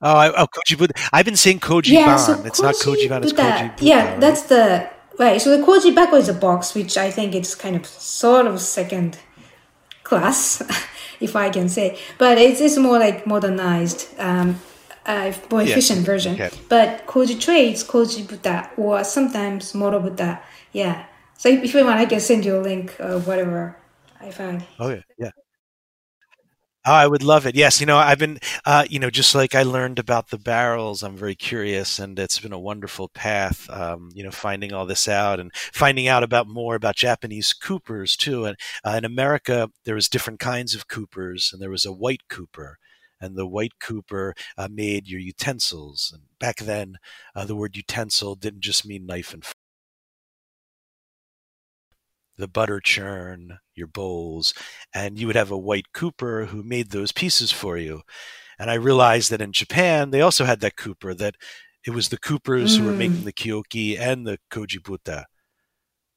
[0.02, 0.94] Oh, I, oh, Koji Buddha.
[1.12, 2.20] I've been saying Koji yeah, Ban.
[2.20, 3.86] so it's not Koji Ban, it's Buddha- Koji Buddha.
[3.86, 4.20] Yeah, right?
[4.22, 4.88] that's the
[5.20, 5.42] right.
[5.42, 8.62] So the koji bako is a box, which I think it's kind of sort of
[8.62, 9.18] second
[10.04, 10.62] class,
[11.20, 14.60] if I can say, but it's, it's more like modernized, um,
[15.06, 16.34] uh, more efficient version.
[16.36, 16.52] okay.
[16.70, 20.40] But koji tray is koji buta or sometimes moro buta.
[20.74, 21.06] Yeah.
[21.38, 23.76] So if, if you want, I can send you a link or whatever
[24.22, 24.64] I find.
[24.80, 25.32] Oh yeah, yeah.
[26.88, 27.56] Oh, I would love it.
[27.56, 31.04] Yes, you know, I've been, uh, you know, just like I learned about the barrels,
[31.04, 33.70] I'm very curious, and it's been a wonderful path.
[33.70, 38.16] Um, you know, finding all this out and finding out about more about Japanese coopers
[38.16, 38.46] too.
[38.46, 42.28] And uh, in America, there was different kinds of coopers, and there was a white
[42.30, 42.78] cooper,
[43.20, 46.12] and the white cooper uh, made your utensils.
[46.14, 46.98] And back then,
[47.36, 49.56] uh, the word utensil didn't just mean knife and fork.
[52.38, 54.54] the butter churn, your bowls,
[54.94, 58.02] and you would have a white cooper who made those pieces for you.
[58.60, 61.36] And I realized that in Japan, they also had that cooper, that
[61.86, 62.98] it was the coopers who were Mm.
[62.98, 65.26] making the kyoki and the kojibuta.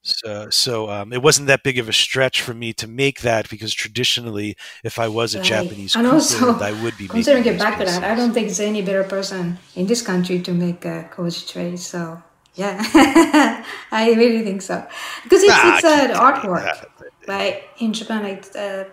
[0.02, 3.50] So, so um, it wasn't that big of a stretch for me to make that
[3.50, 5.44] because traditionally, if I was a Right.
[5.46, 8.32] Japanese And cooper, also, I would be Considering making it back to that, I don't
[8.32, 11.76] think there's any better person in this country to make a koji tray.
[11.76, 12.22] So
[12.54, 12.80] yeah,
[13.92, 14.86] I really think so
[15.22, 16.84] because it's Ah, it's an artwork,
[17.30, 17.62] right?
[17.78, 18.84] In Japan, it's uh,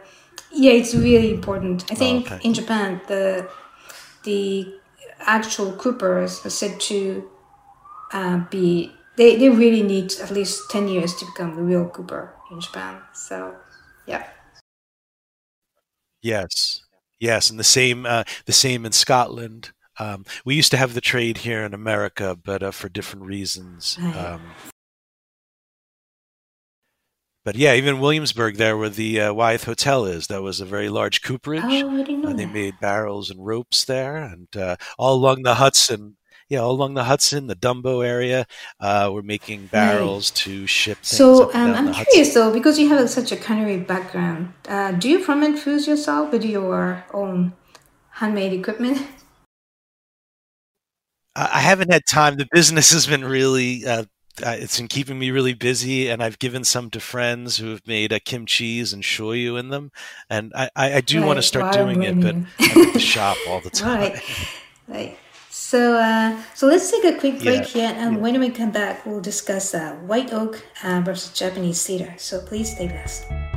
[0.51, 1.91] yeah, it's really important.
[1.91, 2.39] I think okay.
[2.47, 3.49] in Japan the
[4.23, 4.73] the
[5.19, 7.27] actual coopers are said to
[8.13, 12.35] uh, be they, they really need at least 10 years to become a real cooper
[12.51, 13.01] in Japan.
[13.13, 13.55] So
[14.05, 14.27] yeah.
[16.21, 16.81] Yes,
[17.19, 19.71] yes, and the same uh, the same in Scotland.
[19.99, 23.97] Um, we used to have the trade here in America, but uh, for different reasons.
[24.15, 24.41] Um,
[27.47, 30.89] but yeah, even Williamsburg, there where the uh, Wythe Hotel is, that was a very
[30.89, 31.63] large cooperage.
[31.63, 32.53] Oh, I didn't know Uh, they that.
[32.53, 36.17] made barrels and ropes there, and uh, all along the Hudson.
[36.49, 38.47] Yeah, all along the Hudson, the Dumbo area,
[38.81, 42.33] uh, we're making barrels to ship things So um, I'm curious Hudson.
[42.33, 46.43] though, because you have such a culinary background, uh, do you ferment foods yourself with
[46.43, 47.53] your own
[48.19, 48.97] handmade equipment?
[51.33, 52.35] I I haven't had time.
[52.35, 54.03] The business has been really uh,
[54.45, 57.85] uh, it's been keeping me really busy, and I've given some to friends who have
[57.87, 59.91] made kimchi's and shoyu in them,
[60.29, 61.27] and I, I, I do right.
[61.27, 63.99] want to start well, doing it, but I'm at the shop all the time.
[63.99, 64.23] Right,
[64.87, 65.17] right.
[65.49, 67.89] So, uh, so let's take a quick break yeah.
[67.89, 68.21] here, and yeah.
[68.21, 72.13] when we come back, we'll discuss uh, white oak uh, versus Japanese cedar.
[72.17, 73.56] So please stay with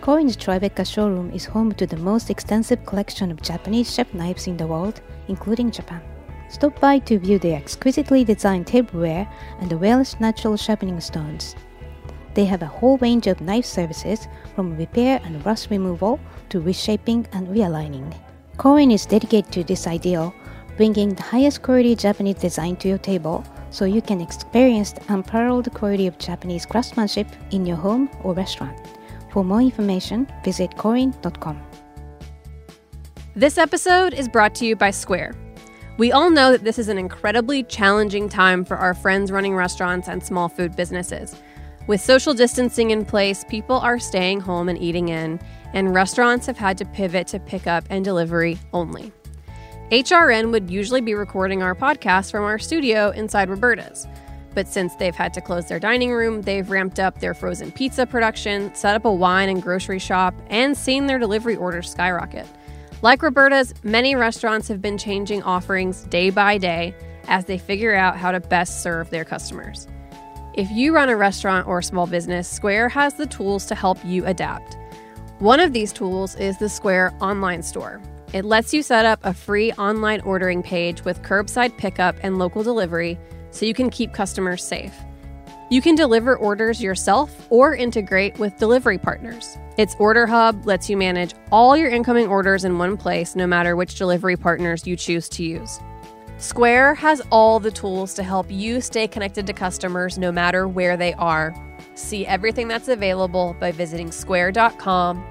[0.00, 4.56] Korin's Tribeca showroom is home to the most extensive collection of Japanese chef knives in
[4.56, 6.00] the world, including Japan.
[6.48, 9.28] Stop by to view their exquisitely designed tableware
[9.60, 11.54] and the Welsh natural sharpening stones.
[12.32, 17.26] They have a whole range of knife services from repair and rust removal to reshaping
[17.34, 18.16] and realigning.
[18.56, 20.32] Korin is dedicated to this ideal,
[20.78, 25.70] bringing the highest quality Japanese design to your table so you can experience the unparalleled
[25.74, 28.78] quality of Japanese craftsmanship in your home or restaurant.
[29.30, 31.60] For more information, visit Korin.com.
[33.36, 35.34] This episode is brought to you by Square.
[35.98, 40.08] We all know that this is an incredibly challenging time for our friends running restaurants
[40.08, 41.36] and small food businesses.
[41.86, 45.40] With social distancing in place, people are staying home and eating in,
[45.72, 49.12] and restaurants have had to pivot to pickup and delivery only.
[49.92, 54.06] HRN would usually be recording our podcast from our studio inside Roberta's.
[54.54, 58.06] But since they've had to close their dining room, they've ramped up their frozen pizza
[58.06, 62.46] production, set up a wine and grocery shop, and seen their delivery orders skyrocket.
[63.02, 66.94] Like Roberta's, many restaurants have been changing offerings day by day
[67.28, 69.86] as they figure out how to best serve their customers.
[70.54, 74.26] If you run a restaurant or small business, Square has the tools to help you
[74.26, 74.76] adapt.
[75.38, 78.02] One of these tools is the Square online store.
[78.32, 82.62] It lets you set up a free online ordering page with curbside pickup and local
[82.62, 83.18] delivery
[83.50, 84.94] so you can keep customers safe.
[85.70, 89.56] You can deliver orders yourself or integrate with delivery partners.
[89.78, 93.76] Its Order Hub lets you manage all your incoming orders in one place, no matter
[93.76, 95.78] which delivery partners you choose to use.
[96.38, 100.96] Square has all the tools to help you stay connected to customers no matter where
[100.96, 101.54] they are.
[101.94, 105.24] See everything that's available by visiting square.com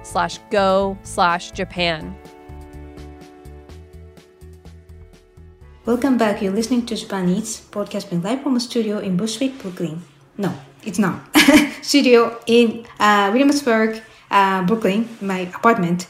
[5.86, 6.42] Welcome back.
[6.42, 10.02] You're listening to Japan Eats, podcasting live from a studio in Bushwick, Brooklyn.
[10.36, 10.52] No,
[10.84, 11.22] it's not.
[11.82, 16.06] studio in uh, Williamsburg, uh, Brooklyn, my apartment.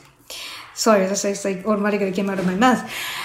[0.74, 2.82] Sorry, that's like automatically came out of my mouth.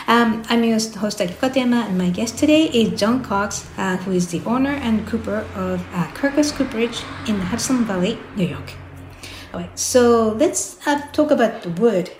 [0.08, 4.28] Um, I'm your host, Katayama, and my guest today is John Cox, uh, who is
[4.28, 8.72] the owner and cooper of uh, Quercus Cooperage in Hudson Valley, New York.
[9.52, 12.12] All right, so let's uh, talk about the wood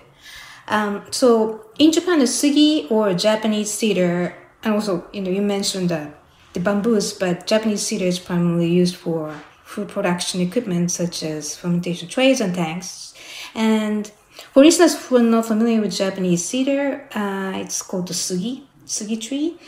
[0.68, 5.90] um, so in Japan, the sugi or Japanese cedar, and also you know you mentioned
[5.90, 6.12] the,
[6.52, 9.34] the bamboos, but Japanese cedar is primarily used for
[9.64, 13.14] food production equipment such as fermentation trays and tanks.
[13.54, 14.10] And
[14.52, 19.20] for listeners who are not familiar with Japanese cedar, uh, it's called the sugi, sugi
[19.20, 19.58] tree,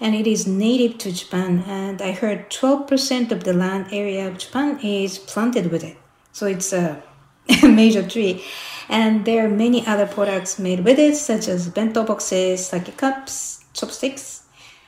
[0.00, 1.64] and it is native to Japan.
[1.66, 5.96] And I heard 12% of the land area of Japan is planted with it.
[6.32, 7.02] So it's a
[7.62, 8.44] major tree.
[8.88, 13.64] And there are many other products made with it, such as bento boxes, sake cups,
[13.74, 14.44] chopsticks,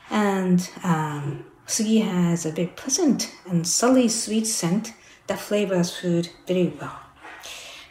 [0.09, 4.93] and um, sugi has a very pleasant and subtly sweet scent
[5.27, 6.99] that flavors food very well.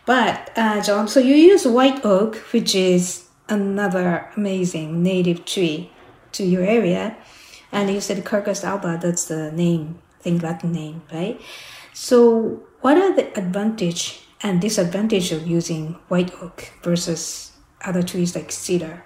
[0.05, 5.91] But uh, John, so you use white oak, which is another amazing native tree
[6.33, 7.17] to your area,
[7.71, 8.99] and you said Quercus alba.
[9.01, 11.41] That's the name, I think Latin name, right?
[11.93, 17.53] So, what are the advantage and disadvantage of using white oak versus
[17.85, 19.05] other trees like cedar?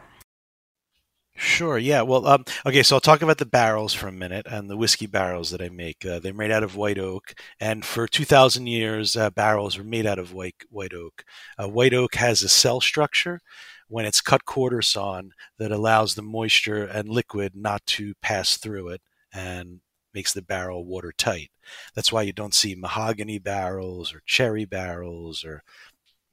[1.37, 1.79] Sure.
[1.79, 2.03] Yeah.
[2.03, 2.27] Well.
[2.27, 2.83] Um, okay.
[2.85, 5.69] So I'll talk about the barrels for a minute and the whiskey barrels that I
[5.69, 6.07] make.
[6.07, 9.85] Uh, they're made out of white oak, and for two thousand years, uh, barrels were
[9.85, 11.25] made out of white white oak.
[11.59, 13.41] Uh, white oak has a cell structure
[13.89, 18.89] when it's cut quarter sawn that allows the moisture and liquid not to pass through
[18.89, 19.01] it
[19.33, 19.81] and
[20.15, 21.51] makes the barrel watertight.
[21.95, 25.63] That's why you don't see mahogany barrels or cherry barrels or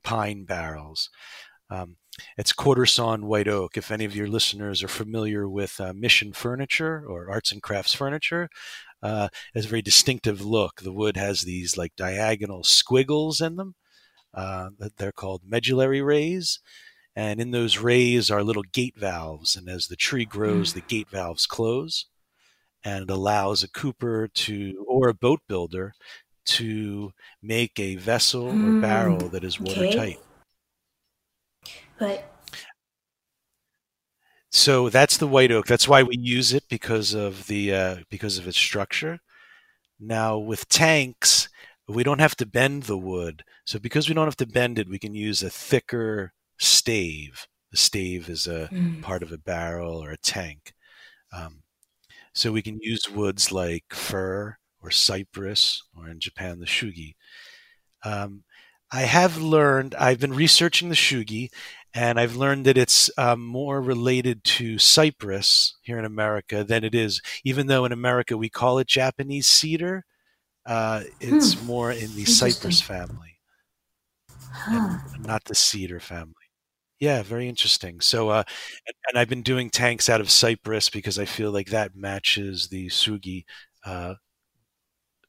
[0.03, 1.09] pine barrels.
[1.69, 1.97] Um,
[2.37, 3.77] it's quarter sawn white oak.
[3.77, 7.93] If any of your listeners are familiar with uh, Mission Furniture or Arts and Crafts
[7.93, 8.49] Furniture,
[9.01, 10.81] uh, it has a very distinctive look.
[10.81, 13.75] The wood has these like diagonal squiggles in them.
[14.33, 16.59] Uh, they're called medullary rays.
[17.15, 19.55] and in those rays are little gate valves.
[19.55, 22.05] And as the tree grows, the gate valves close,
[22.83, 25.93] and it allows a cooper to or a boat builder
[26.45, 27.11] to
[27.41, 29.61] make a vessel or Mm, barrel that is okay.
[29.61, 30.19] watertight.
[31.99, 32.23] But
[34.51, 35.65] So that's the white oak.
[35.67, 39.19] That's why we use it because of the uh, because of its structure.
[39.99, 41.49] Now with tanks,
[41.87, 43.43] we don't have to bend the wood.
[43.65, 47.47] So because we don't have to bend it, we can use a thicker stave.
[47.71, 50.73] The stave is a mm, part of a barrel or a tank.
[51.33, 51.60] Um,
[52.33, 57.13] so we can use woods like fir or cypress, or in Japan the shugi.
[58.03, 58.43] Um,
[58.91, 59.95] I have learned.
[59.95, 61.49] I've been researching the shugi,
[61.93, 66.95] and I've learned that it's um, more related to cypress here in America than it
[66.95, 67.21] is.
[67.43, 70.05] Even though in America we call it Japanese cedar,
[70.65, 73.31] uh, it's more in the cypress family
[74.51, 74.97] huh.
[75.19, 76.35] not the cedar family.
[77.01, 77.99] Yeah, very interesting.
[77.99, 78.43] So, uh,
[78.87, 82.69] and, and I've been doing tanks out of cypress because I feel like that matches
[82.69, 83.45] the sugi
[83.85, 84.15] uh,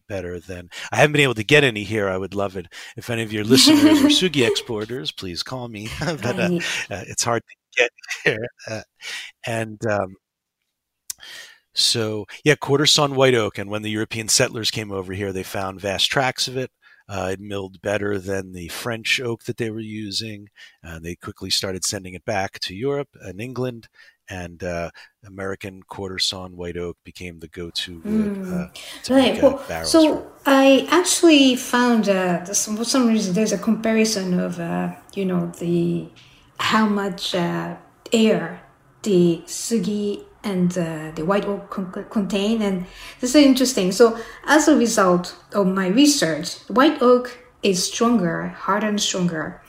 [0.09, 0.69] better than.
[0.91, 2.09] I haven't been able to get any here.
[2.09, 2.67] I would love it
[2.97, 5.13] if any of your listeners are sugi exporters.
[5.13, 5.89] Please call me.
[6.01, 6.59] but uh,
[6.91, 7.91] uh, it's hard to get
[8.25, 8.47] here.
[8.71, 8.83] Uh,
[9.47, 10.17] and um,
[11.75, 13.59] so, yeah, quarter sawn white oak.
[13.59, 16.71] And when the European settlers came over here, they found vast tracts of it.
[17.13, 20.49] Uh, it milled better than the French oak that they were using.
[20.83, 23.89] And they quickly started sending it back to Europe and England.
[24.29, 24.91] And uh,
[25.27, 28.53] American quarter sawn white oak became the go to wood Mm.
[28.53, 28.69] uh,
[29.05, 29.39] to Right.
[29.45, 34.59] uh, Well, so I actually found uh, some, for some reason there's a comparison of
[34.59, 36.09] uh, you know the
[36.59, 37.77] how much uh,
[38.13, 38.63] air
[39.03, 42.87] the sugi and uh, the white oak con- contain, and
[43.21, 43.93] this is interesting.
[43.93, 49.63] So as a result of my research, white oak is stronger, harder and stronger,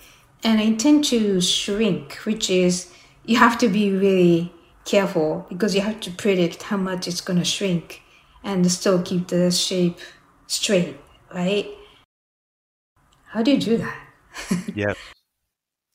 [0.44, 2.92] and I tend to shrink, which is
[3.26, 4.54] you have to be really
[4.86, 8.02] careful because you have to predict how much it's going to shrink
[8.44, 10.00] and still keep the shape
[10.48, 10.98] straight,
[11.34, 11.68] right?
[13.28, 14.00] How do you do that?
[14.76, 14.98] Yes.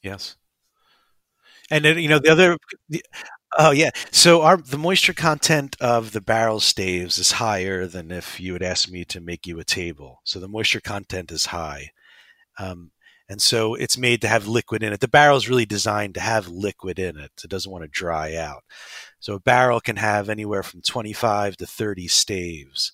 [0.02, 0.36] Yes.
[1.70, 2.56] And then, you know, the other,
[2.88, 3.02] the,
[3.56, 3.90] oh yeah.
[4.10, 8.62] So our, the moisture content of the barrel staves is higher than if you had
[8.62, 10.20] asked me to make you a table.
[10.24, 11.92] So the moisture content is high.
[12.58, 12.90] Um,
[13.28, 15.00] and so it's made to have liquid in it.
[15.00, 17.30] The barrel is really designed to have liquid in it.
[17.44, 18.64] It doesn't want to dry out.
[19.20, 22.92] So a barrel can have anywhere from 25 to 30 staves.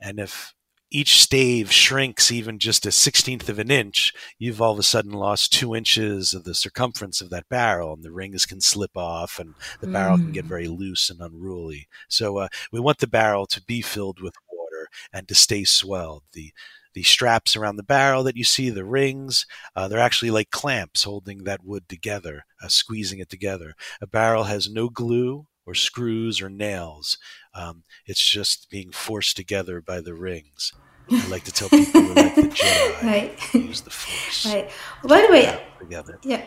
[0.00, 0.54] And if
[0.98, 5.12] each stave shrinks even just a sixteenth of an inch, you've all of a sudden
[5.12, 9.38] lost two inches of the circumference of that barrel, and the rings can slip off,
[9.38, 10.48] and the barrel can get Mm.
[10.48, 11.88] very loose and unruly.
[12.08, 16.22] So uh, we want the barrel to be filled with water and to stay swelled.
[16.32, 16.52] The
[16.94, 21.04] the straps around the barrel that you see, the rings, uh, they're actually like clamps
[21.04, 23.74] holding that wood together, uh, squeezing it together.
[24.00, 27.18] A barrel has no glue or screws or nails.
[27.54, 30.72] Um, it's just being forced together by the rings.
[31.10, 33.02] I like to tell people we're like the Jedi.
[33.02, 33.54] Right.
[33.54, 34.70] Use the Force right.
[35.04, 36.18] By the way, together.
[36.22, 36.44] yeah.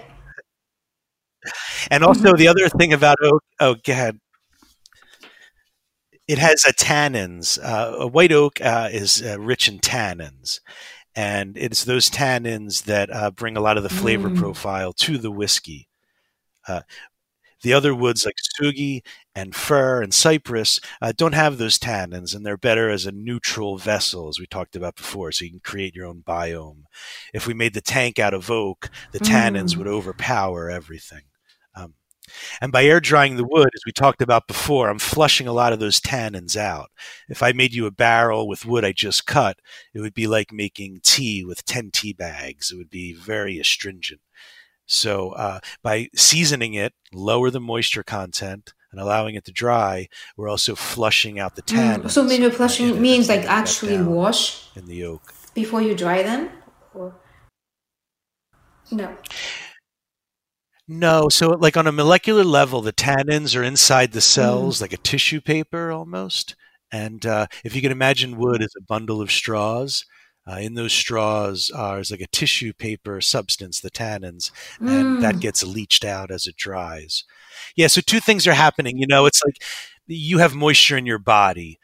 [1.89, 3.43] And also the other thing about oak.
[3.59, 4.19] Oh, go ahead.
[6.27, 7.57] It has a tannins.
[7.63, 10.59] Uh, a white oak uh, is uh, rich in tannins,
[11.15, 14.37] and it's those tannins that uh, bring a lot of the flavor Mm.
[14.37, 15.87] profile to the whiskey.
[17.61, 19.01] The other woods like sugi
[19.35, 23.77] and fir and cypress uh, don't have those tannins, and they're better as a neutral
[23.77, 25.31] vessel, as we talked about before.
[25.31, 26.83] So you can create your own biome.
[27.33, 29.77] If we made the tank out of oak, the tannins Mm.
[29.77, 31.23] would overpower everything.
[31.75, 31.95] Um,
[32.61, 35.73] and by air drying the wood, as we talked about before, I'm flushing a lot
[35.73, 36.89] of those tannins out.
[37.29, 39.59] If I made you a barrel with wood I just cut,
[39.93, 42.71] it would be like making tea with 10 tea bags.
[42.71, 44.21] It would be very astringent.
[44.89, 50.49] So uh, by seasoning it, lower the moisture content, and allowing it to dry, we're
[50.49, 52.05] also flushing out the tannins.
[52.05, 52.09] Mm.
[52.09, 55.33] So uh, flushing, means like actually wash in the oak.
[55.53, 56.49] before you dry them,
[56.95, 57.13] or
[58.91, 59.15] no?
[60.87, 64.23] No, so like on a molecular level, the tannins are inside the Mm.
[64.23, 66.55] cells, like a tissue paper almost.
[66.91, 70.03] And uh, if you can imagine wood as a bundle of straws,
[70.49, 74.51] uh, in those straws are is like a tissue paper substance, the tannins,
[74.85, 75.41] and that Mm.
[75.41, 77.23] gets leached out as it dries.
[77.75, 78.97] Yeah, so two things are happening.
[78.97, 79.55] You know, it's like
[80.07, 81.79] you have moisture in your body,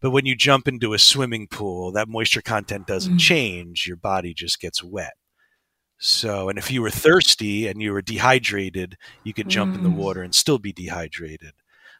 [0.00, 3.18] but when you jump into a swimming pool, that moisture content doesn't Mm.
[3.18, 3.86] change.
[3.86, 5.14] Your body just gets wet.
[5.98, 9.90] So, and if you were thirsty and you were dehydrated, you could jump in the
[9.90, 9.94] Mm.
[9.96, 11.52] water and still be dehydrated.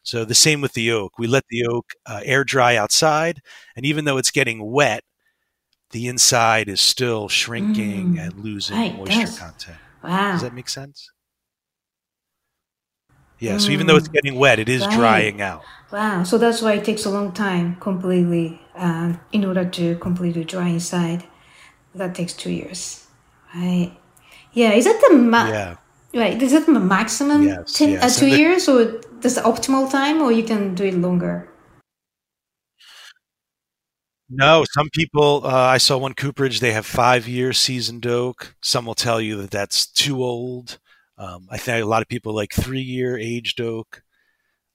[0.03, 1.19] So, the same with the oak.
[1.19, 3.43] We let the oak uh, air dry outside,
[3.77, 5.05] and even though it's getting wet,
[5.91, 8.21] the inside is still shrinking Mm.
[8.27, 9.39] and losing Right, moisture does.
[9.39, 9.79] content.
[10.03, 10.33] Wow.
[10.33, 11.11] Does that make sense?
[13.39, 14.91] Yeah, so even though it's getting wet, it is Right.
[14.95, 15.63] drying out.
[15.91, 20.45] Wow, so that's why it takes a long time completely uh, in order to completely
[20.45, 21.25] dry inside.
[21.95, 23.07] That takes two years,
[23.55, 23.93] right?
[24.53, 25.75] Yeah, is that the ma- Yeah.
[26.15, 26.41] right?
[26.41, 29.91] Is that the maximum Yes, ten, yes, uh, two the- years, or that's the optimal
[29.91, 31.49] time, or you can do it longer?
[34.31, 38.55] No, some people, uh, I saw one cooperage, they have five year seasoned oak.
[38.63, 40.79] Some will tell you that that's too old.
[41.19, 44.03] Um, I think a lot of people like three year aged oak.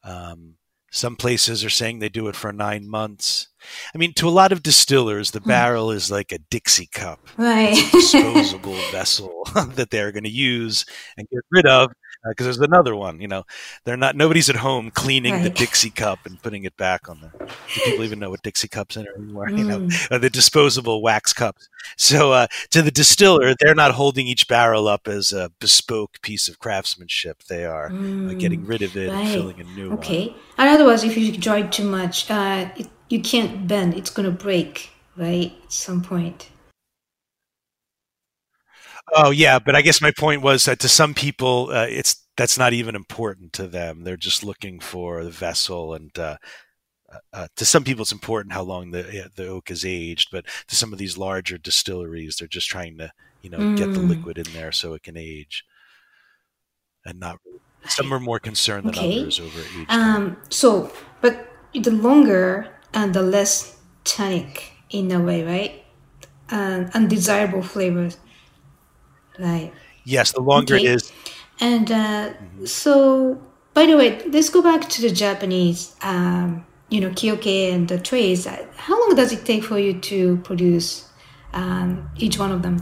[0.03, 0.55] Um,
[0.91, 3.49] some places are saying they do it for nine months.
[3.93, 7.19] I mean, to a lot of distillers, the barrel is like a Dixie cup.
[7.35, 7.75] Right.
[7.91, 9.45] disposable vessel
[9.75, 10.85] that they're going to use
[11.17, 11.91] and get rid of
[12.29, 13.43] because there's another one you know
[13.83, 17.31] they're not nobody's at home cleaning the dixie cup and putting it back on the
[17.73, 20.11] do people even know what dixie cups are anymore you know Mm.
[20.11, 21.67] uh, the disposable wax cups
[21.97, 26.47] so uh, to the distiller they're not holding each barrel up as a bespoke piece
[26.47, 27.91] of craftsmanship they are
[28.27, 29.33] uh, getting rid of it and Mm.
[29.33, 30.35] Filling a new one Okay.
[30.57, 33.93] In other words, if you dry too much, uh, it, you can't bend.
[33.93, 35.51] It's gonna break, right?
[35.65, 36.49] At some point.
[39.13, 42.57] Oh yeah, but I guess my point was that to some people, uh, it's that's
[42.57, 44.03] not even important to them.
[44.03, 46.37] They're just looking for the vessel, and uh,
[47.13, 50.29] uh, uh, to some people, it's important how long the the oak is aged.
[50.31, 54.01] But to some of these larger distilleries, they're just trying to you know get the
[54.01, 54.09] Mm.
[54.09, 55.63] liquid in there so it can age,
[57.05, 57.39] and not.
[57.87, 59.19] Some are more concerned than Okay.
[59.19, 59.87] others over age.
[59.89, 60.37] Um.
[60.49, 60.91] So,
[61.21, 65.83] but the longer and the less tannic in a way, right?
[66.49, 68.17] And undesirable flavors,
[69.39, 69.73] right?
[70.03, 70.77] yes, the longer okay.
[70.77, 71.13] it is,
[71.59, 72.33] And uh,
[72.65, 73.41] so,
[73.73, 77.99] by the way, let's go back to the Japanese, um, you know, kioke and the
[77.99, 78.47] trays.
[78.47, 81.09] Uh, How long does it take for you to produce
[81.53, 82.81] um, each one of them?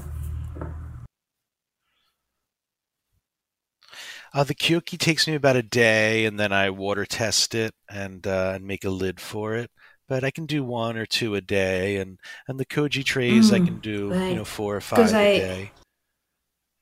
[4.33, 8.25] Uh, the kioke takes me about a day, and then I water test it and
[8.25, 9.71] uh, and make a lid for it.
[10.07, 13.59] But I can do one or two a day, and and the koji trays I
[13.59, 14.29] Mm, can do right.
[14.29, 15.73] you know four or five a I- day.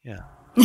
[0.04, 0.24] Yeah,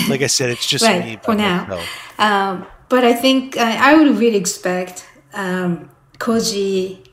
[0.09, 1.81] like I said, it's just Right, me for now.
[2.19, 7.07] Um, but I think I, I would really expect um, koji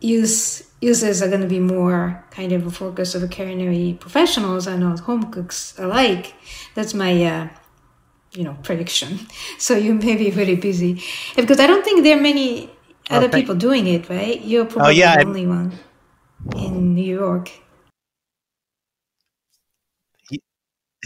[0.00, 4.80] use users are going to be more kind of a focus of culinary professionals and
[4.80, 6.34] not home cooks alike.
[6.74, 7.48] That's my uh,
[8.32, 9.18] you know prediction.
[9.58, 11.02] So you may be very busy
[11.34, 12.68] because I don't think there are many
[13.08, 14.40] other Oh, thank- people doing it, right?
[14.44, 15.72] You're probably yeah, the only one
[16.54, 17.50] in New York.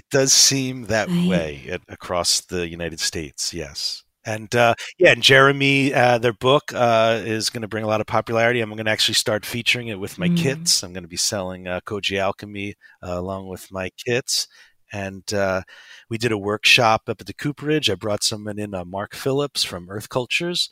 [0.01, 1.29] It does seem that Right.
[1.29, 3.53] way at, across the United States.
[3.53, 4.03] Yes.
[4.25, 8.01] And uh, yeah, and Jeremy, uh, their book uh, is going to bring a lot
[8.01, 8.61] of popularity.
[8.61, 10.39] I'm going to actually start featuring it with my Mm.
[10.39, 10.83] kits.
[10.83, 14.47] I'm going to be selling uh, Koji Alchemy uh, along with my kits.
[14.93, 15.63] And uh,
[16.11, 17.89] we did a workshop up at the Cooperage.
[17.91, 20.69] I brought someone in, uh, Mark Phillips from Earth Cultures.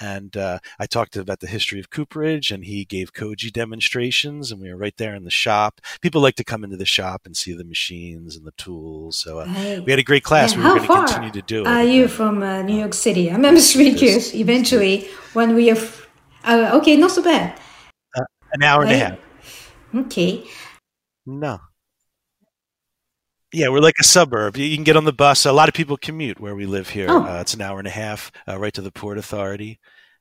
[0.00, 4.60] And uh, I talked about the history of Cooperage, and he gave Koji demonstrations, and
[4.60, 5.80] we were right there in the shop.
[6.00, 9.16] People like to come into the shop and see the machines and the tools.
[9.16, 10.52] So uh, we had a great class.
[10.52, 11.68] Yeah, we were going to continue to do it.
[11.68, 13.30] Are you from uh, New York City?
[13.30, 14.34] I'm really curious.
[14.34, 16.06] Eventually, when we have,
[16.44, 17.58] uh, okay, not so bad.
[18.52, 19.18] An hour and a half.
[19.94, 20.44] Okay,
[21.26, 21.60] No.
[23.54, 24.56] Yeah, we're like a suburb.
[24.56, 25.46] You can get on the bus.
[25.46, 27.06] A lot of people commute where we live here.
[27.08, 27.22] Oh.
[27.24, 29.78] Uh, it's an hour and a half uh, right to the Port Authority,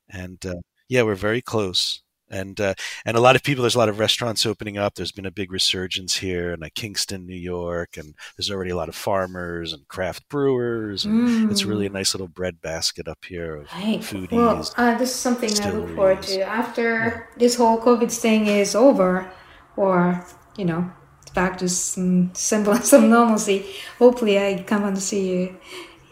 [0.08, 2.04] and uh, yeah, we're very close.
[2.30, 2.76] And uh,
[3.06, 3.64] and a lot of people.
[3.64, 4.94] There's a lot of restaurants opening up.
[4.94, 8.76] There's been a big resurgence here in uh, Kingston, New York, and there's already a
[8.76, 11.04] lot of farmers and craft brewers.
[11.04, 14.00] And It's really a nice little bread basket up here of right.
[14.00, 14.32] foodies.
[14.32, 18.76] Well, uh, this is something I look forward to after this whole COVID thing is
[18.76, 19.32] over,
[19.76, 20.24] or
[20.56, 20.92] you know,
[21.34, 23.66] back to some semblance of normalcy.
[24.00, 25.58] Hopefully, I come and see you.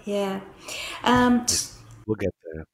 [0.05, 0.41] Yeah.
[1.03, 1.45] Um,
[2.07, 2.65] We'll get there.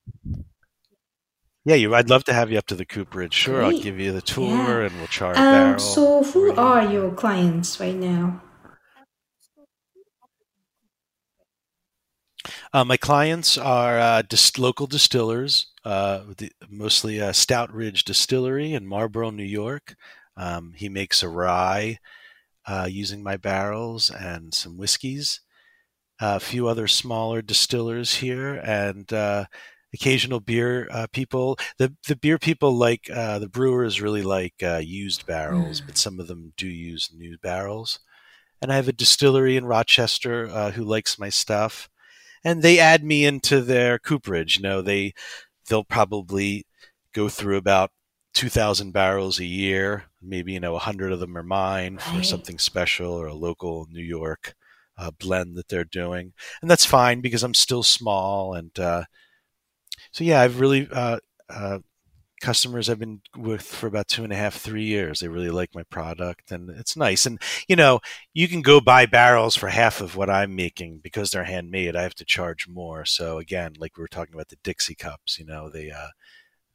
[1.66, 1.94] Yeah, you.
[1.94, 3.34] I'd love to have you up to the Cooperage.
[3.34, 4.88] Sure, I'll give you the tour Yeah.
[4.88, 5.80] and we'll char a um, barrel.
[5.80, 8.42] so who are your clients right now?
[12.74, 18.86] Uh, my clients are uh, dis- local distillers, uh, the, mostly uh, Stoutridge Distillery in
[18.86, 19.96] Marlborough, New York.
[20.38, 21.98] Um, he makes a rye
[22.68, 25.42] uh, using my barrels and some whiskeys.
[26.20, 29.46] a few other smaller distillers here, and uh,
[29.94, 31.58] occasional beer uh, people.
[31.78, 36.20] The the beer people like uh, the brewers really like uh, used barrels, but some
[36.20, 38.00] of them do use new barrels.
[38.62, 41.90] And I have a distillery in Rochester uh, who likes my stuff
[42.44, 44.58] and they add me into their cooperage.
[44.58, 45.14] You know, they
[45.70, 46.66] they'll probably
[47.14, 47.92] go through about
[48.38, 50.06] two thousand barrels a year.
[50.22, 52.24] Maybe you know a hundred of them are mine for Right.
[52.24, 54.56] something special or a local New York
[54.98, 58.54] uh, blend that they're doing, and that's fine because I'm still small.
[58.54, 59.04] And uh,
[60.12, 61.20] so, yeah, I've really uh,
[61.50, 61.80] uh,
[62.42, 65.20] customers I've been with for about two and a half, three years.
[65.22, 67.26] They really like my product, and it's nice.
[67.26, 68.02] And you know,
[68.34, 71.98] you can go buy barrels for half of what I'm making because they're handmade.
[71.98, 73.06] I have to charge more.
[73.06, 76.10] So again, like we were talking about the Dixie cups, you know, they uh,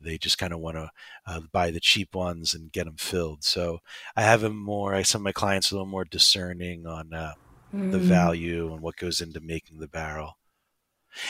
[0.03, 0.91] they just kind of want to
[1.27, 3.45] uh, buy the cheap ones and get them filled.
[3.45, 3.79] So
[4.17, 5.03] I have them more.
[5.05, 7.35] Some of my clients are a little more discerning on uh,
[7.75, 7.91] mm.
[7.91, 10.37] the value and what goes into making the barrel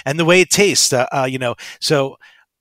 [0.04, 0.92] and the way it tastes.
[0.92, 2.16] Uh, uh, you know, so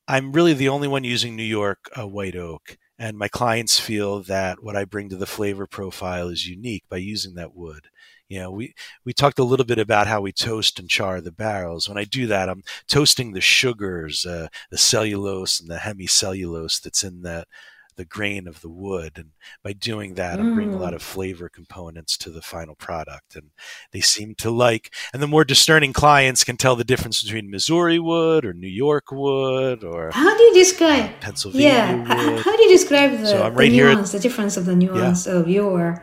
[0.07, 4.21] I'm really the only one using New York uh, white oak, and my clients feel
[4.23, 7.87] that what I bring to the flavor profile is unique by using that wood.
[8.31, 8.73] You know, we
[9.03, 11.89] we talked a little bit about how we toast and char the barrels.
[11.89, 17.03] When I do that, I'm toasting the sugars, uh, the cellulose and the hemicellulose that's
[17.03, 17.49] in that
[17.97, 19.11] the grain of the wood.
[19.17, 19.31] And
[19.63, 20.95] by doing that, I'm bringing a lot mm.
[20.95, 23.35] of flavor components to the final product.
[23.35, 23.49] And
[23.91, 27.99] they seem to like, and the more discerning clients can tell the difference between Missouri
[27.99, 32.45] wood or New York wood or how do you describe Pennsylvania yeah, wood.
[32.45, 35.33] How do you describe the, so the nuance, the difference of the nuance yeah.
[35.33, 36.01] of your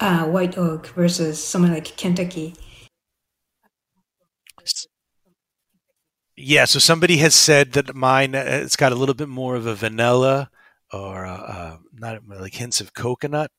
[0.00, 2.54] uh, white oak versus somewhere like Kentucky?
[6.36, 9.66] Yeah, so somebody has said that mine uh, it's got a little bit more of
[9.66, 10.50] a vanilla
[10.92, 13.50] or uh, uh, not like hints of coconut.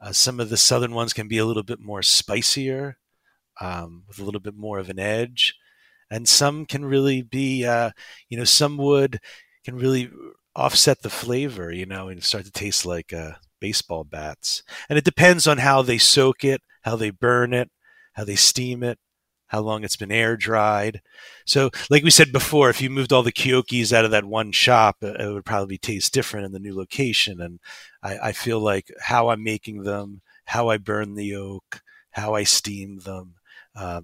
[0.00, 2.96] Uh, some of the southern ones can be a little bit more spicier,
[3.60, 5.54] um, with a little bit more of an edge,
[6.10, 7.90] and some can really be, uh,
[8.28, 9.20] you know, some wood
[9.64, 10.10] can really
[10.56, 13.12] offset the flavor, you know, and start to taste like
[13.64, 14.62] baseball bats.
[14.90, 17.70] And it depends on how they soak it, how they burn it,
[18.12, 18.98] how they steam it
[19.54, 21.00] how long it's been air dried.
[21.46, 24.50] So, like we said before, if you moved all the Kiokes out of that one
[24.50, 27.40] shop, it would probably taste different in the new location.
[27.40, 27.60] And
[28.02, 32.42] I, I feel like how I'm making them, how I burn the oak, how I
[32.42, 33.34] steam them,
[33.76, 34.00] uh,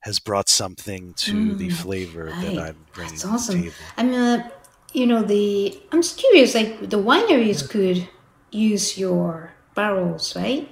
[0.00, 3.54] has brought something to mm, the flavor that I'm bringing That's awesome.
[3.54, 3.84] to the table.
[3.96, 4.50] I mean, uh,
[4.92, 6.54] you know, the I'm just curious.
[6.54, 8.08] Like the wineries could
[8.52, 10.68] use your barrels, right?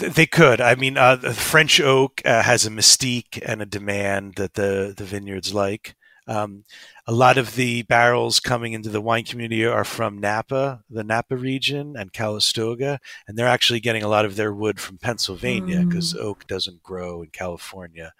[0.00, 0.60] They could.
[0.60, 4.92] I mean, uh, the French oak uh, has a mystique and a demand that the
[4.96, 5.94] the vineyards like.
[6.26, 6.64] Um,
[7.06, 11.36] a lot of the barrels coming into the wine community are from Napa, the Napa
[11.36, 16.12] region, and Calistoga, and they're actually getting a lot of their wood from Pennsylvania because
[16.12, 16.20] mm.
[16.20, 18.12] oak doesn't grow in California.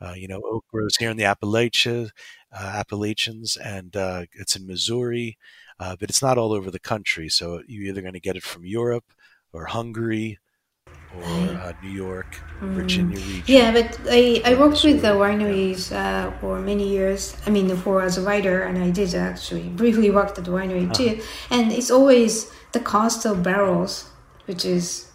[0.00, 2.10] Uh, you know, oak grows here in the Appalachia,
[2.60, 5.38] Appalachians, and uh, it's in Missouri,
[5.80, 7.28] uh, but it's not all over the country.
[7.28, 9.12] So you're either going to get it from Europe
[9.52, 10.38] or Hungary
[11.16, 12.72] or uh, New York, mm.
[12.72, 13.44] Virginia region.
[13.46, 17.36] Yeah, but I, I worked with the wineries uh, for many years.
[17.46, 20.84] I mean, for as a writer, and I did actually briefly work at the winery
[20.84, 20.94] uh-huh.
[20.94, 21.20] too.
[21.50, 24.08] And it's always the cost of barrels,
[24.46, 25.11] which is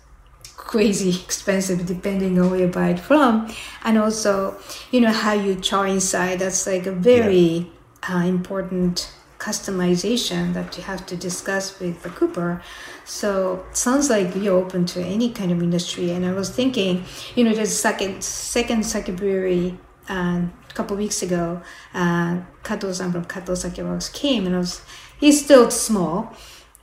[0.57, 3.49] crazy expensive depending on where you buy it from,
[3.85, 4.57] and also
[4.91, 6.39] you know how you char inside.
[6.39, 7.71] That's like a very
[8.09, 8.15] yeah.
[8.15, 12.61] uh, important customization that you have to discuss with the cooper.
[13.05, 16.11] So sounds like you're open to any kind of industry.
[16.11, 17.05] And I was thinking,
[17.35, 19.77] you know, there's second second sake brewery
[20.09, 21.61] uh, a couple weeks ago.
[21.93, 24.81] Uh, Kato-san from Kato Sake Works came, and I was
[25.19, 26.33] he's still small,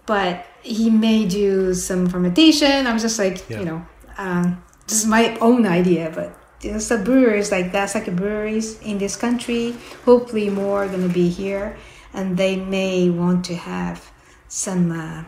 [0.07, 2.87] but he may do some fermentation.
[2.87, 3.59] I was just like, yeah.
[3.59, 3.87] you know,
[4.17, 4.55] uh,
[4.87, 9.17] this is my own idea, but there's the brewers like that, sake breweries in this
[9.17, 9.75] country.
[10.05, 11.77] Hopefully, more are gonna be here
[12.15, 14.11] and they may want to have
[14.49, 15.25] some uh,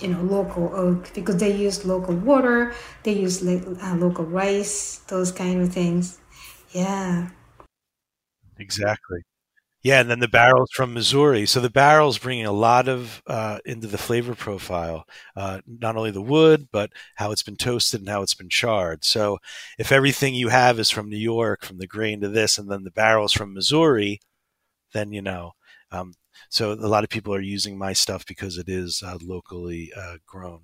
[0.00, 5.32] you know local oak because they use local water they use uh, local rice those
[5.32, 6.18] kind of things
[6.72, 7.28] yeah
[8.58, 9.22] exactly
[9.84, 13.58] yeah and then the barrels from missouri so the barrels bringing a lot of uh,
[13.64, 15.04] into the flavor profile
[15.36, 19.04] uh, not only the wood but how it's been toasted and how it's been charred
[19.04, 19.38] so
[19.78, 22.82] if everything you have is from new york from the grain to this and then
[22.84, 24.20] the barrels from missouri
[24.92, 25.52] then you know
[25.92, 26.14] um,
[26.48, 30.16] so a lot of people are using my stuff because it is uh, locally uh,
[30.26, 30.62] grown.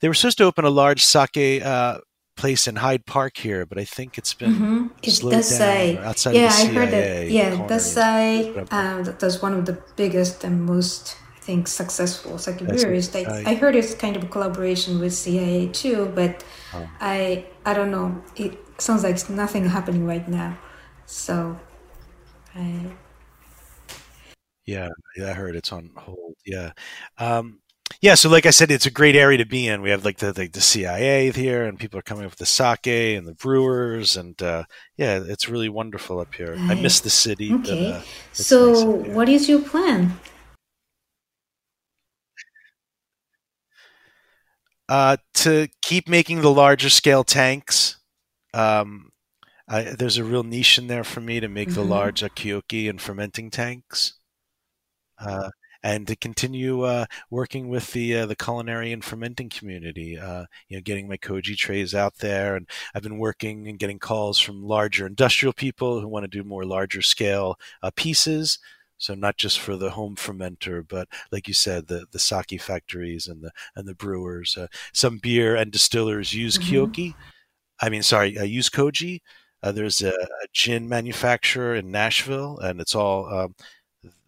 [0.00, 2.00] They were supposed to open a large sake uh,
[2.38, 5.10] place in Hyde Park here, but I think it's been mm-hmm.
[5.10, 7.30] slowed down say, outside yeah, of the CIA I heard that.
[7.30, 13.12] Yeah, Dassai uh, that's one of the biggest and most I think successful sake breweries.
[13.14, 16.88] Like, I, I, heard it's kind of a collaboration with CIA too, but oh.
[17.00, 18.22] I I don't know.
[18.36, 20.56] It sounds like nothing happening right now.
[21.06, 21.58] So
[22.54, 22.92] I
[24.64, 26.34] yeah, yeah, I heard it's on hold.
[26.44, 26.72] Yeah.
[27.16, 27.60] Um,
[28.00, 29.82] yeah, so like I said, it's a great area to be in.
[29.82, 32.46] We have like the the, the CIA here, and people are coming up with the
[32.46, 32.86] sake
[33.16, 34.64] and the brewers, and uh,
[34.96, 36.54] yeah, it's really wonderful up here.
[36.54, 36.70] Right.
[36.78, 37.52] I miss the city.
[37.52, 40.18] Okay, but, uh, so nice what is your plan?
[44.88, 47.96] Uh, to keep making the larger scale tanks.
[48.54, 49.10] Um,
[49.68, 51.80] I, there's a real niche in there for me to make mm-hmm.
[51.80, 54.14] the large kioke and fermenting tanks.
[55.20, 55.50] Uh,
[55.82, 60.18] and to continue uh, working with the uh, the culinary and fermenting community.
[60.18, 63.98] Uh, you know, getting my koji trays out there, and I've been working and getting
[63.98, 68.58] calls from larger industrial people who want to do more larger scale uh, pieces.
[69.00, 73.28] So not just for the home fermenter, but like you said, the the sake factories
[73.28, 74.56] and the and the brewers.
[74.56, 76.74] Uh, some beer and distillers use mm-hmm.
[76.74, 77.14] kioke.
[77.80, 79.20] I mean, sorry, uh, use koji.
[79.62, 83.54] there's a, a, gin manufacturer in Nashville, and it's all um,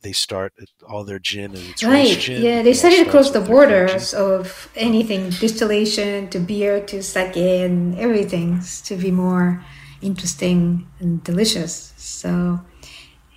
[0.02, 0.52] they start
[0.88, 2.18] all their gin and it's right.
[2.18, 7.98] Gin, yeah, they started across the borders of anything distillation to beer to sake and
[7.98, 9.64] everything to be more
[10.00, 11.92] interesting and delicious.
[11.96, 12.60] So,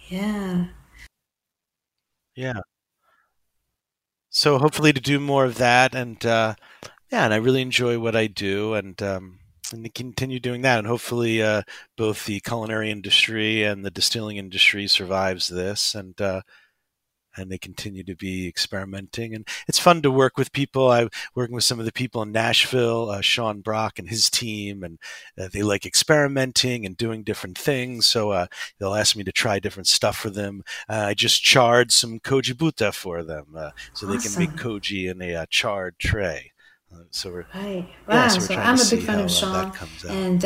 [0.08, 0.68] yeah.
[2.36, 2.62] Yeah.
[4.30, 6.56] So hopefully to do more of that and uh,
[7.12, 9.40] yeah, and I really enjoy what I do and um,
[9.72, 10.80] and they continue doing that.
[10.80, 11.64] And hopefully, uh,
[11.98, 16.42] both the culinary industry and the distilling industry survives this, and uh,
[17.36, 19.34] and they continue to be experimenting.
[19.34, 20.92] And it's fun to work with people.
[20.92, 24.84] I'm working with some of the people in Nashville, uh, Sean Brock and his team,
[24.84, 25.00] and
[25.40, 28.06] uh, they like experimenting and doing different things.
[28.06, 28.48] So uh,
[28.80, 30.64] they'll ask me to try different stuff for them.
[30.88, 34.10] Uh, I just charred some koji buta for them, uh, so awesome.
[34.10, 36.52] they can make koji in a uh, charred tray.
[37.12, 37.88] So we're right.
[38.08, 38.16] Wow.
[38.16, 39.72] Yeah, so, so I'm a big fan of Sean,
[40.10, 40.44] and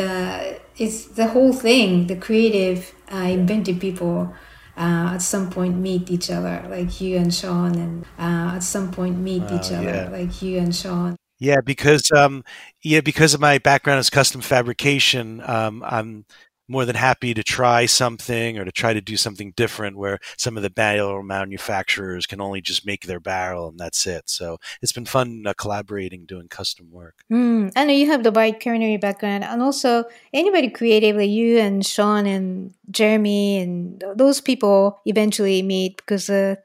[0.77, 2.07] it's the whole thing.
[2.07, 4.33] The creative, inventive people
[4.77, 8.91] uh, at some point meet each other, like you and Sean, and uh, at some
[8.91, 10.09] point meet uh, each other, yeah.
[10.09, 11.15] like you and Sean.
[11.39, 12.43] Yeah, because um,
[12.83, 16.25] yeah, because of my background as custom fabrication, um, I'm
[16.67, 20.57] more than happy to try something or to try to do something different where some
[20.57, 24.29] of the barrel manufacturers can only just make their barrel and that's it.
[24.29, 27.23] So it's been fun uh, collaborating, doing custom work.
[27.31, 31.57] Mm, I know you have the wide culinary background and also anybody creative like you
[31.59, 36.55] and Sean and Jeremy and those people eventually meet because uh,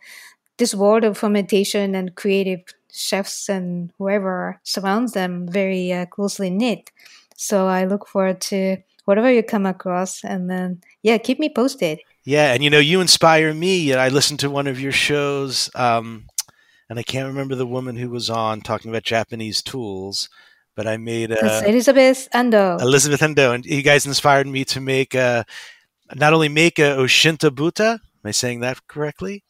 [0.59, 2.61] this world of fermentation and creative
[2.93, 6.91] chefs and whoever surrounds them very uh, closely knit.
[7.37, 12.01] So I look forward to whatever you come across and then yeah keep me posted.
[12.25, 16.27] Yeah and you know you inspire me i listened to one of your shows um,
[16.89, 20.29] and i can't remember the woman who was on talking about japanese tools
[20.77, 22.81] but i made a, elizabeth andoh.
[22.81, 25.45] Elizabeth andoh and you guys inspired me to make a
[26.15, 29.43] not only make a oshinta buta am i saying that correctly?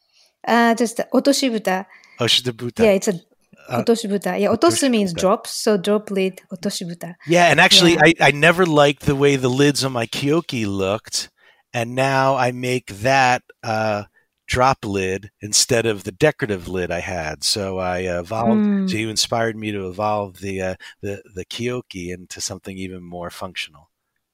[0.49, 1.87] Uh just otoshibuta.
[2.19, 3.21] Oshinta yeah it's a
[3.69, 4.39] uh, otoshibuta.
[4.41, 7.15] Yeah, otosu means drop, so drop lid, otoshibuta.
[7.27, 8.05] Yeah, and actually, yeah.
[8.05, 11.31] I, I never liked the way the lids on my kioke looked,
[11.73, 14.05] and now I make that uh,
[14.47, 17.45] drop lid instead of the decorative lid I had.
[17.45, 18.61] So I evolved.
[18.61, 18.91] Mm.
[18.91, 23.31] So you inspired me to evolve the uh, the the kioke into something even more
[23.31, 23.89] functional.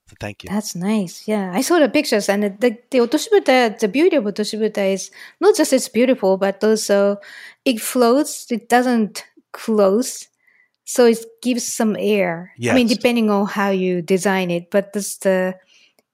[0.08, 0.48] So thank you.
[0.48, 1.28] That's nice.
[1.28, 3.78] Yeah, I saw the pictures, and the the, otoshibuta.
[3.78, 7.18] The beauty of otoshibuta is not just it's beautiful, but also
[7.66, 8.50] it floats.
[8.50, 10.28] It doesn't close,
[10.86, 12.54] so it gives some air.
[12.56, 12.72] Yes.
[12.72, 15.56] I mean, depending on how you design it, but this the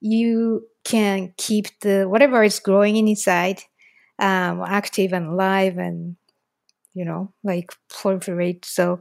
[0.01, 3.63] you can keep the whatever is growing inside
[4.19, 6.17] um, active and alive and
[6.93, 8.65] you know like proliferate.
[8.65, 8.99] So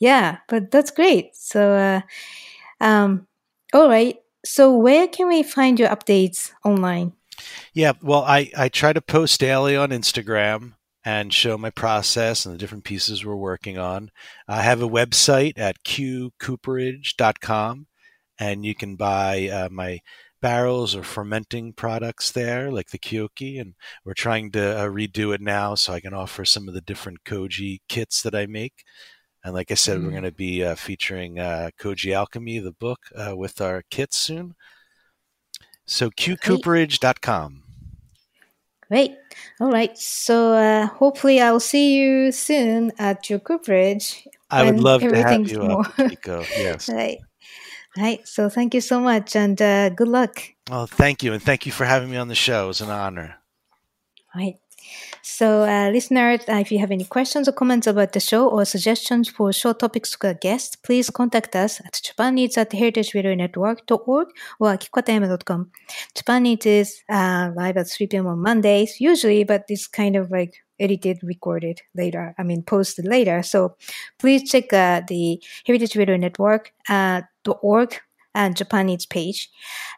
[0.00, 1.36] yeah, but that's great.
[1.36, 2.00] So uh,
[2.84, 3.28] um,
[3.72, 4.16] all right.
[4.44, 7.12] So where can we find your updates online?
[7.72, 10.74] Yeah, well, I, I try to post daily on Instagram
[11.04, 14.12] and show my process and the different pieces we're working on.
[14.46, 17.86] I have a website at qcooperage.com,
[18.38, 20.00] and you can buy uh, my
[20.40, 23.60] barrels or fermenting products there, like the Kioke.
[23.60, 23.74] And
[24.04, 27.24] we're trying to uh, redo it now so I can offer some of the different
[27.24, 28.84] Koji kits that I make.
[29.44, 30.04] And like I said, mm.
[30.04, 34.16] we're going to be uh, featuring uh, Koji Alchemy, the book, uh, with our kits
[34.16, 34.54] soon.
[35.84, 37.62] So qcooperage.com.
[38.88, 39.16] Great.
[39.60, 39.96] All right.
[39.98, 44.26] So uh, hopefully I'll see you soon at your cooperage.
[44.50, 45.80] I would love to have you more.
[45.86, 46.44] up, Nico.
[46.56, 46.88] Yes.
[46.88, 47.18] right.
[47.96, 48.26] Right.
[48.28, 50.42] So thank you so much and uh, good luck.
[50.70, 51.32] Well, thank you.
[51.32, 52.64] And thank you for having me on the show.
[52.64, 53.36] It was an honor.
[54.34, 54.58] Right.
[55.22, 58.64] So, uh, listeners, uh, if you have any questions or comments about the show or
[58.64, 64.28] suggestions for show topics for guests, please contact us at japaneats at heritageradionetwork.org
[64.60, 65.70] or kikotayama.com.
[66.14, 68.26] Japan Eats is uh, live at 3 p.m.
[68.26, 73.42] on Mondays, usually, but it's kind of like edited, recorded later, I mean, posted later.
[73.42, 73.76] So
[74.18, 77.22] please check uh, the Heritage Radio Network uh,
[77.62, 78.00] .org
[78.34, 79.50] and Japan Eats page.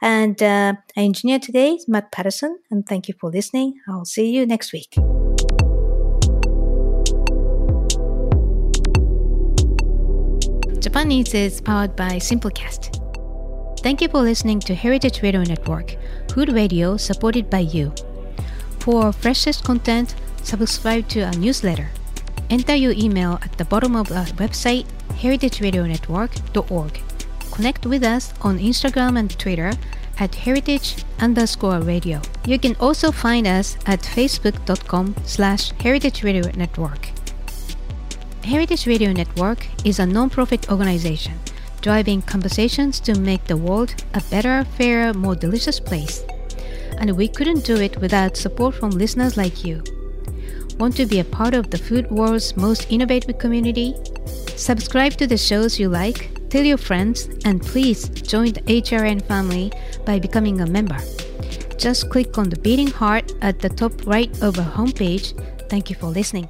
[0.03, 3.81] And uh, our engineer today is Matt Patterson, and thank you for listening.
[3.89, 4.95] I'll see you next week.
[10.81, 13.01] Japan Eats is powered by Simplecast.
[13.81, 15.97] Thank you for listening to Heritage Radio Network,
[16.31, 17.93] food radio supported by you.
[18.81, 21.89] For freshest content, subscribe to our newsletter.
[22.51, 27.14] Enter your email at the bottom of our website, heritageradionetwork.org.
[27.55, 29.71] Connect with us on Instagram and Twitter
[30.19, 32.21] at heritage underscore radio.
[32.47, 37.11] You can also find us at facebook.com slash heritage radio network.
[38.43, 41.35] Heritage Radio Network is a non-profit organization
[41.81, 46.25] driving conversations to make the world a better, fairer, more delicious place.
[46.99, 49.83] And we couldn't do it without support from listeners like you.
[50.79, 53.95] Want to be a part of the food world's most innovative community?
[54.57, 59.73] Subscribe to the shows you like, tell your friends, and please join the HRN family
[60.07, 60.97] by becoming a member.
[61.77, 65.35] Just click on the beating heart at the top right of our homepage.
[65.69, 66.49] Thank you for listening.